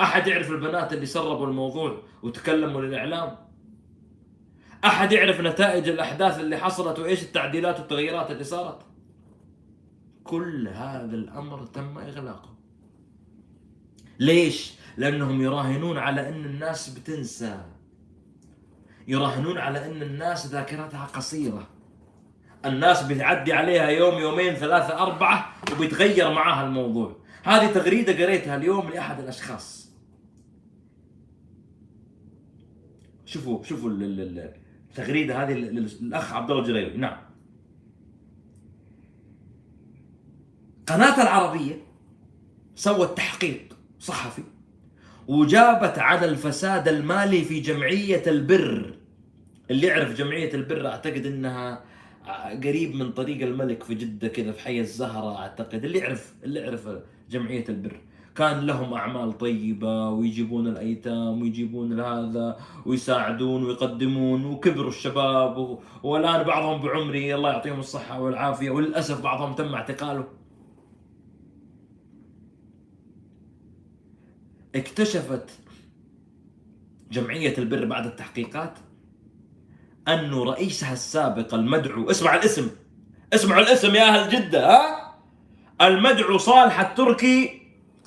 [0.00, 3.49] أحد يعرف البنات اللي سربوا الموضوع وتكلموا للإعلام؟
[4.84, 8.78] أحد يعرف نتائج الأحداث اللي حصلت وإيش التعديلات والتغييرات اللي صارت؟
[10.24, 12.56] كل هذا الأمر تم إغلاقه.
[14.18, 17.60] ليش؟ لأنهم يراهنون على أن الناس بتنسى.
[19.08, 21.68] يراهنون على أن الناس ذاكرتها قصيرة.
[22.64, 27.16] الناس بتعدي عليها يوم يومين ثلاثة أربعة وبيتغير معها الموضوع.
[27.42, 29.90] هذه تغريدة قريتها اليوم لأحد الأشخاص.
[33.24, 33.90] شوفوا شوفوا
[34.90, 37.16] التغريده هذه للأخ عبد الله الجريري نعم.
[40.86, 41.76] قناة العربية
[42.74, 44.42] سوت تحقيق صحفي
[45.28, 48.94] وجابت على الفساد المالي في جمعية البر.
[49.70, 51.84] اللي يعرف جمعية البر أعتقد إنها
[52.64, 55.84] قريب من طريق الملك في جدة كذا في حي الزهرة أعتقد.
[55.84, 56.88] اللي يعرف اللي يعرف
[57.30, 58.00] جمعية البر.
[58.36, 62.56] كان لهم أعمال طيبة ويجيبون الأيتام ويجيبون هذا
[62.86, 65.78] ويساعدون ويقدمون وكبروا الشباب و...
[66.02, 70.24] والآن بعضهم بعمري الله يعطيهم الصحة والعافية وللأسف بعضهم تم اعتقاله.
[74.74, 75.50] اكتشفت
[77.10, 78.78] جمعية البر بعد التحقيقات
[80.08, 82.70] انه رئيسها السابق المدعو اسمع الاسم
[83.32, 85.14] اسمعوا الاسم يا أهل جدة ها؟
[85.80, 87.59] المدعو صالح التركي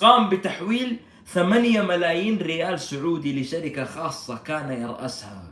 [0.03, 0.97] قام بتحويل
[1.27, 5.43] ثمانية ملايين ريال سعودي لشركة خاصة كان يرأسها.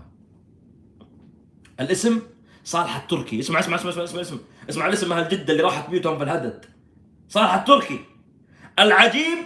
[1.80, 2.22] الاسم
[2.64, 3.40] صالح التركي.
[3.40, 4.38] اسمع اسمع اسمع اسمع اسمع اسمع,
[4.70, 4.88] اسمع.
[4.88, 6.66] الاسم أهل جدة اللي راحت بيوتهم في الهدد.
[7.30, 8.00] صالح التركي.
[8.80, 9.38] العجيب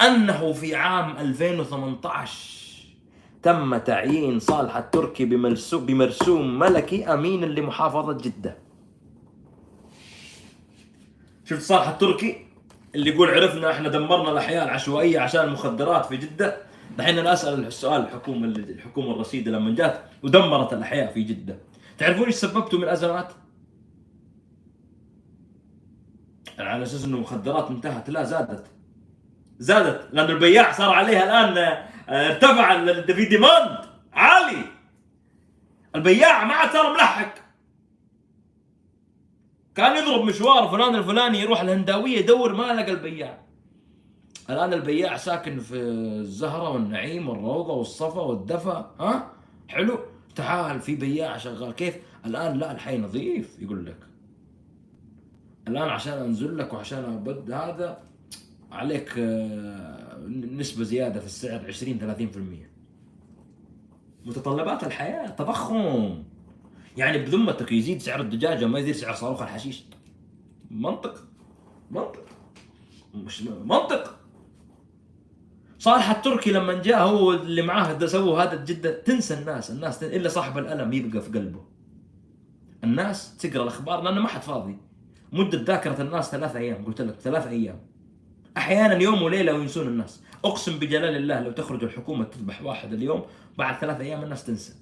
[0.00, 2.58] أنه في عام 2018
[3.42, 5.24] تم تعيين صالح التركي
[5.72, 8.58] بمرسوم ملكي أمين لمحافظة جدة.
[11.44, 12.47] شفت صالح التركي؟
[12.94, 16.56] اللي يقول عرفنا إحنا دمرنا الاحياء العشوائيه عشان المخدرات في جدة.
[16.98, 21.56] دحين أنا أسأل السؤال الحكومة الحكومة الرصيدة لما جات ودمرت الأحياء في جدة.
[21.98, 23.32] تعرفون إيش سببتوا من ازمات؟
[26.58, 28.66] على أساس إنه المخدرات انتهت لا زادت.
[29.58, 31.58] زادت لأنه البياع صار عليها الآن
[32.08, 32.84] آه، ارتفع.
[33.14, 33.78] في ديماند
[34.12, 34.64] عالي.
[35.94, 37.34] البياع ما عاد صار ملحق.
[39.78, 43.38] كان يضرب مشوار فلان الفلاني يروح الهنداوية يدور ما لقى البياع.
[44.50, 49.32] الآن البياع ساكن في الزهرة والنعيم والروضة والصفا والدفا ها؟
[49.68, 49.98] حلو؟
[50.34, 51.72] تعال في بياع شغال.
[51.72, 53.96] كيف؟ الآن لا الحي نظيف يقول لك.
[55.68, 57.98] الآن عشان أنزل لك وعشان أبد هذا
[58.72, 60.18] عليك آه،
[60.56, 61.98] نسبة زيادة في السعر 20
[64.24, 66.22] 30% متطلبات الحياة تضخم.
[66.98, 69.84] يعني بذمتك يزيد سعر الدجاجه ما يزيد سعر صاروخ الحشيش.
[70.70, 71.24] منطق.
[71.90, 72.24] منطق.
[73.14, 74.18] مش منطق.
[75.78, 80.58] صالح التركي لما جاء هو اللي معاه سووا هذا جدة تنسى الناس الناس إلا صاحب
[80.58, 81.64] الألم يبقى في قلبه.
[82.84, 84.76] الناس تقرأ الأخبار لأنه ما حد فاضي.
[85.32, 87.80] مدة ذاكرة الناس ثلاث أيام قلت لك ثلاث أيام.
[88.56, 90.22] أحيانا يوم وليلة وينسون الناس.
[90.44, 93.24] أقسم بجلال الله لو تخرج الحكومة تذبح واحد اليوم
[93.58, 94.74] بعد ثلاث أيام الناس تنسى.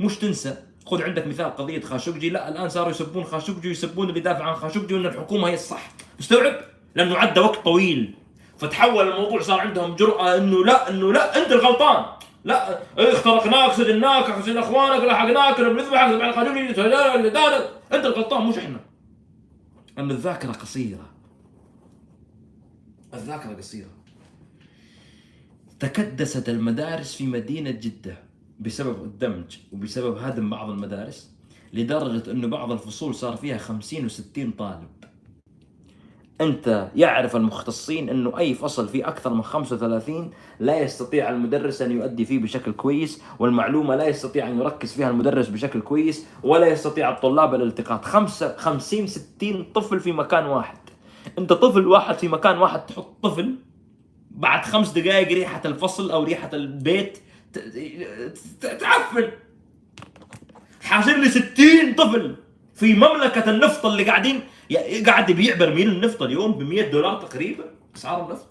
[0.00, 0.69] مش تنسى.
[0.86, 2.30] خذ عندك مثال قضية خاشقجي.
[2.30, 5.90] لا الآن صاروا يسبون خاشقجي ويسبون اللي يدافع عن خاشقجي وإن الحكومة هي الصح.
[6.18, 6.60] مستوعب
[6.94, 8.14] لأنه عدى وقت طويل.
[8.58, 12.04] فتحول الموضوع صار عندهم جرأة إنه لا إنه لا أنت الغلطان.
[12.44, 16.68] لا اخترقناك سجناك سجن أخوانك لحقناك بنذبحك نذبح خاشقجي.
[17.92, 18.80] أنت الغلطان مش إحنا.
[19.98, 21.10] ان الذاكرة قصيرة.
[23.14, 23.90] الذاكرة قصيرة.
[25.80, 28.29] تكدست المدارس في مدينة جدة.
[28.60, 31.30] بسبب الدمج وبسبب هدم بعض المدارس
[31.72, 34.88] لدرجة أنه بعض الفصول صار فيها 50 و60 طالب.
[36.40, 40.30] أنت يعرف المختصين أنه أي فصل فيه أكثر من 35
[40.60, 45.48] لا يستطيع المدرس أن يؤدي فيه بشكل كويس والمعلومة لا يستطيع أن يركز فيها المدرس
[45.48, 48.04] بشكل كويس ولا يستطيع الطلاب الالتقاط.
[48.04, 50.78] 50 60 طفل في مكان واحد.
[51.38, 53.54] أنت طفل واحد في مكان واحد تحط طفل
[54.30, 57.18] بعد خمس دقائق ريحة الفصل أو ريحة البيت
[58.60, 59.30] تعفن.
[60.82, 62.36] حاصل لي 60 طفل
[62.74, 64.40] في مملكة النفط اللي قاعدين
[65.06, 67.64] قاعد يبيع برميل النفط اليوم ب 100 دولار تقريبا
[67.96, 68.46] أسعار النفط.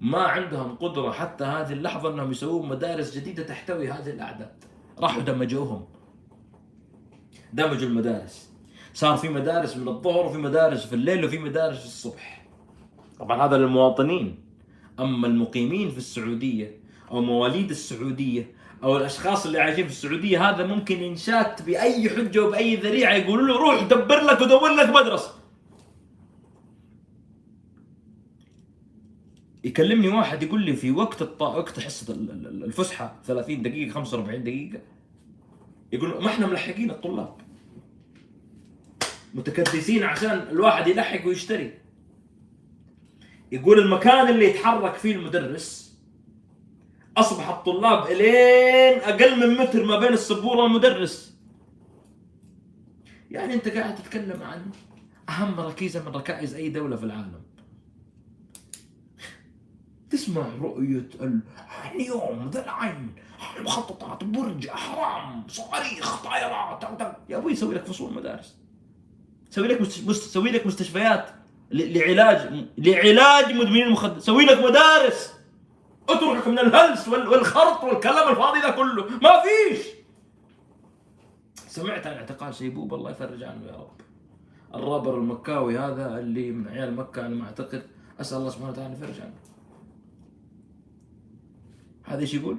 [0.00, 4.64] ما عندهم قدرة حتى هذه اللحظة إنهم يسوون مدارس جديدة تحتوي هذه الأعداد.
[4.98, 5.84] راحوا دمجوهم.
[7.52, 8.50] دمجوا المدارس.
[8.94, 12.46] صار في مدارس من الظهر وفي مدارس في الليل وفي مدارس الصبح.
[13.18, 14.44] طبعا هذا للمواطنين.
[15.00, 18.52] أما المقيمين في السعودية أو مواليد السعودية
[18.82, 23.56] أو الأشخاص اللي عايشين في السعودية هذا ممكن ينشات بأي حجة وبأي ذريعة يقولوا له
[23.56, 25.34] روح دبر لك ودور لك مدرسة.
[29.64, 31.42] يكلمني واحد يقول لي في وقت الط...
[31.42, 34.80] وقت حصة الفسحة 30 دقيقة 45 دقيقة.
[35.92, 37.36] يقول ما إحنا ملحقين الطلاب.
[39.34, 41.78] متكدسين عشان الواحد يلحق ويشتري.
[43.52, 45.93] يقول المكان اللي يتحرك فيه المدرس
[47.16, 51.38] أصبح الطلاب إلين أقل من متر ما بين السبورة والمدرس.
[53.30, 54.62] يعني أنت قاعد تتكلم عن
[55.28, 57.42] أهم ركيزة من ركائز أي دولة في العالم.
[60.10, 61.08] تسمع رؤية
[61.94, 63.14] اليوم ذا العين.
[63.60, 66.84] مخططات برج أحرام صواريخ طائرات
[67.28, 68.56] يا أبوي سوي لك فصول مدارس.
[69.50, 70.22] سوي لك مست...
[70.22, 71.30] سوي لك مستشفيات
[71.70, 75.33] لعلاج لعلاج مدمنين المخدرات سوي لك مدارس.
[76.08, 79.04] اتركك من الهلس والخرط والكلام الفاضي ذا كله.
[79.04, 79.86] ما فيش.
[81.54, 84.00] سمعت عن اعتقال شيبوب الله يفرج عنه يا رب.
[84.74, 87.86] الرابر المكاوي هذا اللي من عيال مكة أنا ما أعتقد.
[88.20, 89.34] أسأل الله سبحانه وتعالى يفرج عنه.
[92.04, 92.58] هذا إيش يقول؟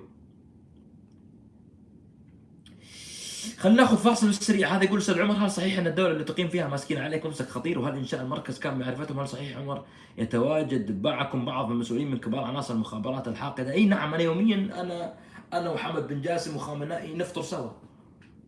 [3.58, 4.76] خلينا ناخذ فاصل سريع.
[4.76, 7.80] هذا يقول أستاذ عمر هل صحيح أن الدولة اللي تقيم فيها ماسكين عليك ممسك خطير؟
[7.80, 9.84] وهل انشاء المركز كان معرفتهم؟ هل صحيح عمر؟
[10.18, 13.72] يتواجد معكم بعض المسؤولين من كبار عناصر المخابرات الحاقدة.
[13.72, 15.14] أي نعم أنا يوميا أنا
[15.54, 17.72] أنا وحمد بن جاسم وخامنائي نفطر سوا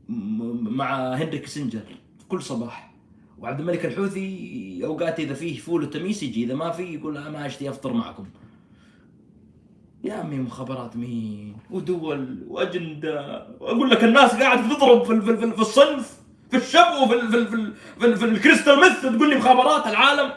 [0.10, 1.84] مع هنري كيسنجر
[2.30, 2.94] كل صباح.
[3.40, 7.46] وعبد الملك الحوثي أوقات إذا فيه فول وتميس يجي إذا ما في يقول لا ما
[7.46, 8.26] اشتي أفطر معكم.
[10.04, 13.48] يا عمي مخابرات مين؟ ودول وأجندة.
[13.60, 16.18] واقول لك الناس قاعدة تضرب في في, في, الصنف
[16.52, 19.02] في الشب وفي في في, في, في ال crystal meth.
[19.02, 20.32] تقول لي مخابرات العالم؟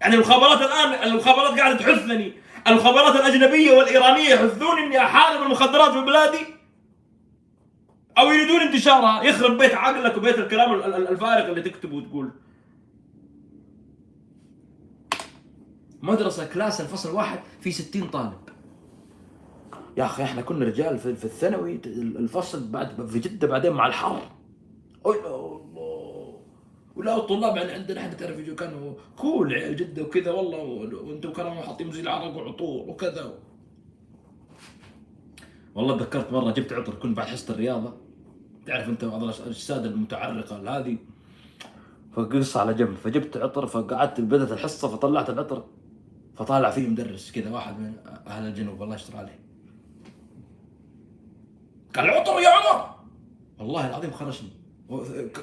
[0.00, 2.32] يعني المخابرات الآن المخابرات قاعدة تحثني.
[2.66, 6.38] المخابرات الأجنبية والإيرانية يحثوني إني أحارب المخدرات في بلادي؟
[8.18, 12.30] أو يريدون انتشارها؟ يخرب بيت عقلك وبيت الكلام ال- ال- الفارغ اللي تكتبه وتقول.
[16.02, 18.32] مدرسة class الفصل واحد في 60 طالب.
[19.98, 24.22] يا أخي إحنا كنا رجال في, في الثانوي الفصل بعد في جدة بعدين مع الحر
[25.06, 26.40] الله.
[26.96, 30.58] ولا الطلاب يعني عندنا إحنا تعرف كانوا cool عيال جدة وكذا والله
[31.02, 33.34] وأنتم كانوا حاطين زي العرق وعطور وكذا.
[35.74, 37.94] والله تذكرت مرة جبت عطر كنت بعد حصة الرياضة.
[38.66, 40.96] تعرف أنت بعض الأجساد المتعرقة هذه؟
[42.12, 45.64] فقص على جنب فجبت عطر فقعدت بدات الحصة فطلعت العطر
[46.36, 47.92] فطالع فيه مدرس كذا واحد من
[48.26, 49.47] أهل الجنوب الله يستر عليه.
[51.96, 52.94] قال عطر يا عمر.
[53.58, 54.50] والله العظيم خرجني.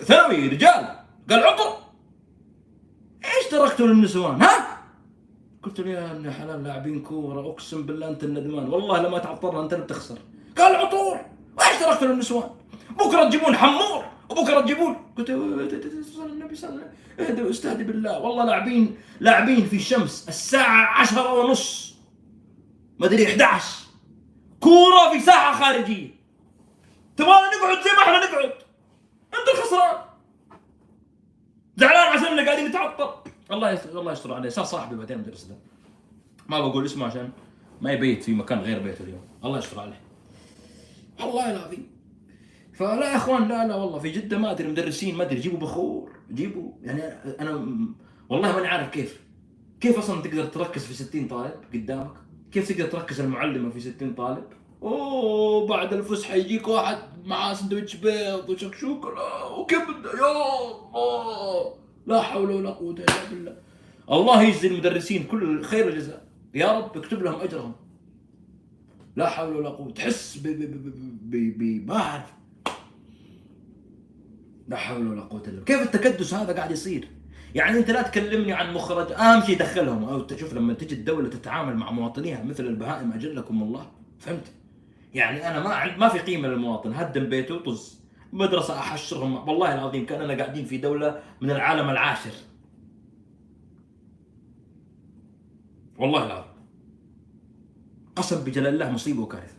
[0.04, 1.00] ثانوي رجال.
[1.30, 1.78] قال عطر.
[3.26, 4.82] إيش تركتوا للنسوان ها؟
[5.64, 8.70] قلت له يا ابن حلال لاعبين كورة أقسم بالله أنت الندمان.
[8.70, 10.18] والله لما تعطرنا أنت اللي بتخسر.
[10.58, 11.20] قال عطور.
[11.58, 12.50] وإيش تركتوا للنسوان؟
[12.90, 14.96] بكرة تجيبون حمور وبكرة تجيبون.
[15.18, 15.68] قلت له
[16.16, 18.20] صلى النبي صلى الله عليه وسلم اهدى واستهدي بالله.
[18.20, 21.96] والله لاعبين لاعبين في الشمس الساعة عشرة ونص
[23.00, 23.86] ما ادري 11
[24.60, 26.15] كورة في ساحة خارجية.
[27.18, 28.52] تبغانا نقعد زي ما إحنا نقعد.
[29.34, 29.98] انت الخسران.
[31.78, 34.50] زعلان عشاننا قاعدين نتعطر الله يستر الله يستر عليه.
[34.50, 35.56] صار صاحبي بعدين المدرس ده
[36.48, 37.30] ما بقول اسمه عشان
[37.82, 39.22] ما يبيت في مكان غير بيته اليوم.
[39.46, 40.02] الله يستر عليه.
[41.20, 41.96] والله العظيم.
[42.74, 46.12] فلا يا إخوان لا لا والله في جدة ما أدري مدرسين ما أدري جيبوا بخور
[46.32, 47.02] جيبوا يعني
[47.40, 47.52] أنا
[48.30, 49.22] والله ماني عارف كيف.
[49.80, 52.14] كيف أصلا تقدر تركز في 60 طالب قدامك؟
[52.52, 54.44] كيف تقدر تركز المعلمه في 60 طالب؟
[54.84, 61.74] أوه بعد الفسحة يجيك واحد معاه سندوتش بيض وشكشوكه لا وكبده يا الله.
[62.08, 63.58] لا حول ولا قوة إلا بالله.
[64.12, 67.74] الله يجزي المدرسين كل خير الجزاء يا رب اكتب لهم أجرهم.
[69.16, 69.92] لا حول ولا قوة.
[69.92, 72.34] تحس ب ب ب ب ب ما اعرف
[74.68, 75.64] لا حول ولا قوة إلا بالله.
[75.64, 77.08] كيف التكدس هذا قاعد يصير؟
[77.56, 79.12] يعني أنت لا تكلمني عن مخرج.
[79.12, 80.04] أهم شيء دخلهم.
[80.04, 83.92] أو تشوف لما تجي الدولة تتعامل مع مواطنيها مثل البهائم أجلكم الله.
[84.20, 84.52] فهمت؟
[85.16, 86.94] يعني أنا ما ما في قيمة للمواطن.
[86.94, 89.48] هدم بيته طز مدرسة أحشرهم.
[89.48, 92.34] والله العظيم كأننا قاعدين في دولة من العالم العاشر.
[95.98, 96.52] والله العظيم.
[98.16, 99.56] قسم بجلال الله مصيبة وكارثة.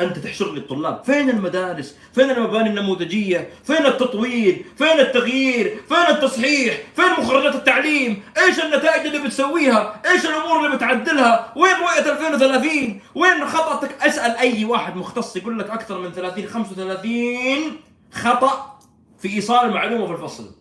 [0.00, 1.04] أنت تحشر لي الطلاب.
[1.04, 8.60] فين المدارس؟ فين المباني النموذجية؟ فين التطوير فين التغيير؟ فين التصحيح؟ فين مخرجات التعليم؟ إيش
[8.60, 14.96] النتائج اللي بتسويها؟ إيش الأمور اللي بتعدلها؟ وين رؤيه 2030 وين خطأتك؟ أسأل أي واحد
[14.96, 17.76] مختص يقول لك أكثر من 30 35
[18.12, 18.78] خطأ
[19.18, 20.54] في إيصال المعلومه في الفصل.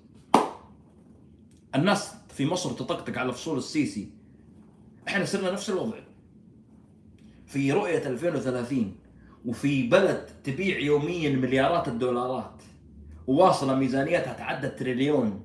[1.75, 4.09] الناس في مصر تطقطق على فصول السيسي.
[5.07, 5.97] إحنا صرنا نفس الوضع.
[7.47, 8.95] في رؤية 2030
[9.47, 12.61] وفي بلد تبيع يوميا مليارات الدولارات
[13.27, 15.43] وواصلة ميزانيتها تعدى التريليون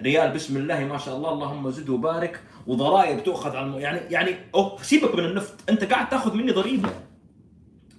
[0.00, 0.32] ريال.
[0.32, 1.32] بسم الله ما شاء الله.
[1.32, 2.40] اللهم زد وبارك.
[2.66, 3.78] وضرائب تؤخذ على الم...
[3.78, 5.70] يعني يعني أوه سيبك من النفط.
[5.70, 6.90] أنت قاعد تأخذ مني ضريبة.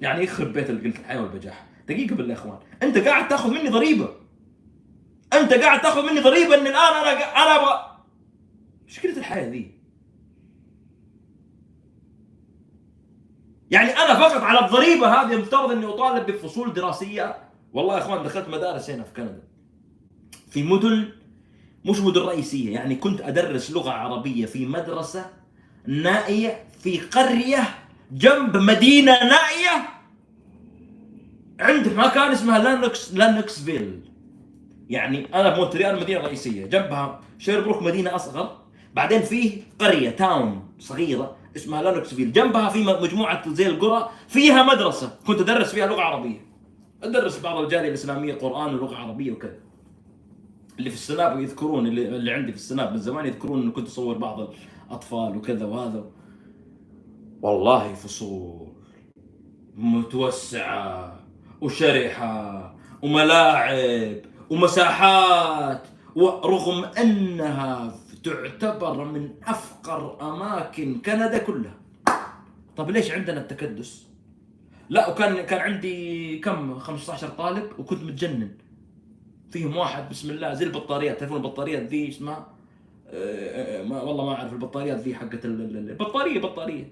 [0.02, 2.60] يعني يخرب بيت قلت الحياة والبجاحه دقيقة بالله يا إخوان.
[2.84, 4.10] أنت قاعد تأخذ مني ضريبة.
[5.34, 7.98] أنت قاعد تأخذ مني ضريبة ان الآن أنا أنا أبغى
[8.88, 9.83] مشكله الحياة ذي؟
[13.74, 17.36] يعني أنا فقط على الضريبة هذه المفترض إني أطالب بفصول دراسية.
[17.74, 19.44] والله يا إخوان دخلت مدارس هنا في كندا.
[20.50, 21.10] في مدن
[21.86, 25.26] مش مدن رئيسية يعني كنت أدرس لغة عربية في مدرسة
[25.88, 27.64] نائية في قرية
[28.12, 29.90] جنب مدينة نائية
[31.60, 34.00] عند مكان اسمها لانكس لانكسفيل.
[34.90, 38.58] يعني أنا بمونتريال مدينة رئيسية جنبها شيربروك مدينة أصغر.
[38.94, 41.43] بعدين فيه قرية town صغيرة.
[41.56, 45.18] اسمها لانكسفيل جنبها في مجموعة زي القرى فيها مدرسة.
[45.28, 46.46] كنت أدرس فيها لغة عربية.
[47.04, 49.60] أدرس بعض الجالية الإسلامية قرآن ولغة عربية وكذا.
[50.80, 54.18] اللي في السناب يذكرون اللي, اللي عندي في السناب من زمان يذكرون انه كنت أصور
[54.18, 54.50] بعض
[54.90, 56.06] الأطفال وكذا وهذا.
[57.42, 58.68] والله فصول.
[59.76, 61.20] متوسعة
[61.62, 64.18] وشرحة وملاعب
[64.50, 71.76] ومساحات ورغم أنها تعتبر من أفقر أماكن كندا كلها.
[72.78, 74.08] طب ليش عندنا التكدس؟
[74.90, 78.52] لا وكان كان عندي كم؟ 15 طالب وكنت متجنن.
[79.52, 81.20] فيهم واحد بسم الله زي البطاريات.
[81.20, 82.48] تعرفون البطاريات ذي؟ اسمها؟
[83.08, 86.92] أه, آه، ما والله ما أعرف البطاريات ذي حقت البطاريه بطارية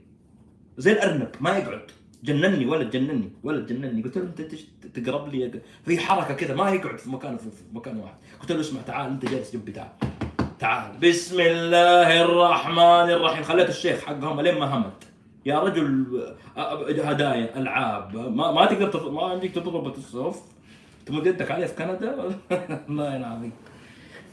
[0.78, 1.92] زي الارنب ما يقعد.
[2.24, 4.04] جنني ولد جنني ولد جنني.
[4.04, 4.42] قلت له أنت
[4.94, 8.16] تقرب لي في حركة كذا ما يقعد في مكان في مكان واحد.
[8.40, 10.11] قلت له اسمع تعال أنت جالس جنبي تعال.
[10.62, 10.92] تعال.
[11.02, 13.44] بسم الله الرحمن الرحيم.
[13.44, 15.04] خليت الشيخ حقهم لين ما همت.
[15.46, 16.06] يا رجل
[17.04, 18.16] هدايا ألعاب.
[18.16, 19.04] ما, ما تقدر تف...
[19.06, 20.42] ما عندك تضرب الصف
[21.06, 22.10] تمد يدك عليه في كندا؟
[22.90, 23.52] الله العظيم.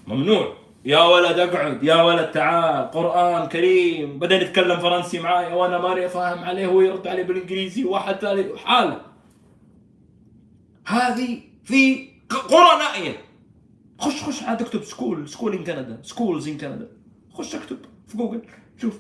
[0.07, 0.53] ممنوع
[0.85, 1.83] يا ولد أقعد.
[1.83, 2.91] يا ولد تعال.
[2.91, 4.19] قرآن كريم.
[4.19, 6.67] بدأ يتكلم فرنسي معايا وأنا ماني فاهم عليه.
[6.67, 7.85] هو يرد عليه بالإنجليزي.
[7.85, 9.01] واحد ثاني حاله.
[10.87, 13.28] هذه في قرى نائيه
[13.99, 16.89] خش خش عاد اكتب school school in Canada schools in Canada
[17.35, 18.43] خش اكتب في جوجل
[18.81, 18.99] شوف.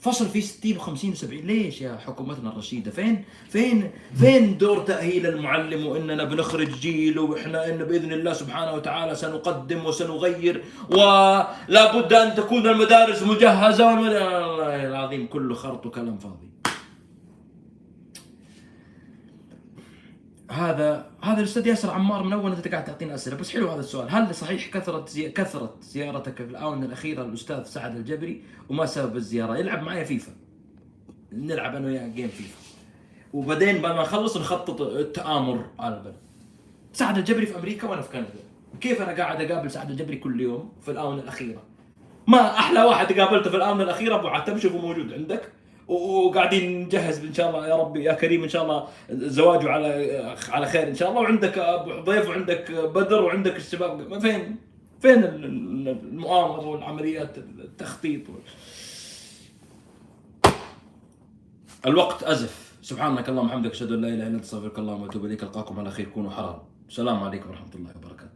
[0.00, 5.86] فصل فيه 60 و50 و70 ليش يا حكومتنا الرشيدة؟ فين فين فين دور تأهيل المعلم
[5.86, 12.66] وإننا بنخرج جيل وإحنا إن بإذن الله سبحانه وتعالى سنقدم وسنغير ولا بد أن تكون
[12.66, 13.86] المدارس مجهزة.
[13.86, 16.50] والمدارس الله العظيم كله خرط وكلام فاضي.
[20.50, 24.10] هذا هذا الأستاذ ياسر عمار من أول أنت قاعد تعطينا أسئلة بس حلو هذا السؤال.
[24.10, 25.30] هل صحيح كثرت زي...
[25.30, 30.32] كثرت زيارتك في الآونة الأخيرة للأستاذ سعد الجبري؟ وما سبب الزيارة؟ يلعب معي فيفا.
[31.32, 32.58] نلعب أنا وياه game فيفا.
[33.32, 36.16] وبعدين بعد ما نخلص نخطط التآمر على البلد
[36.92, 38.28] سعد الجبري في أمريكا وأنا في كندا.
[38.80, 41.62] كيف أنا قاعد أقابل سعد الجبري كل يوم في الآونة الأخيرة؟
[42.26, 45.52] ما أحلى واحد قابلته في الآونة الأخيرة أبو عتب شوفه موجود عندك.
[45.88, 49.88] وقاعدين نجهز إن شاء الله يا ربي يا كريم إن شاء الله زواجه على
[50.48, 51.20] على خير إن شاء الله.
[51.20, 54.20] وعندك أبو ضيف وعندك بدر وعندك الشباب.
[54.20, 54.56] فين
[55.00, 58.22] فين المؤامرة والعمليات التخطيط؟
[61.86, 62.70] الوقت أزف.
[62.82, 65.42] سبحانك اللهم وبحمدك أشهد أن لا إله إلا أنت أستغفرك اللهم وأتوب إليك.
[65.42, 66.58] ألقاكم على خير كونوا حرام.
[66.88, 68.29] السلام عليكم ورحمة الله وبركاته.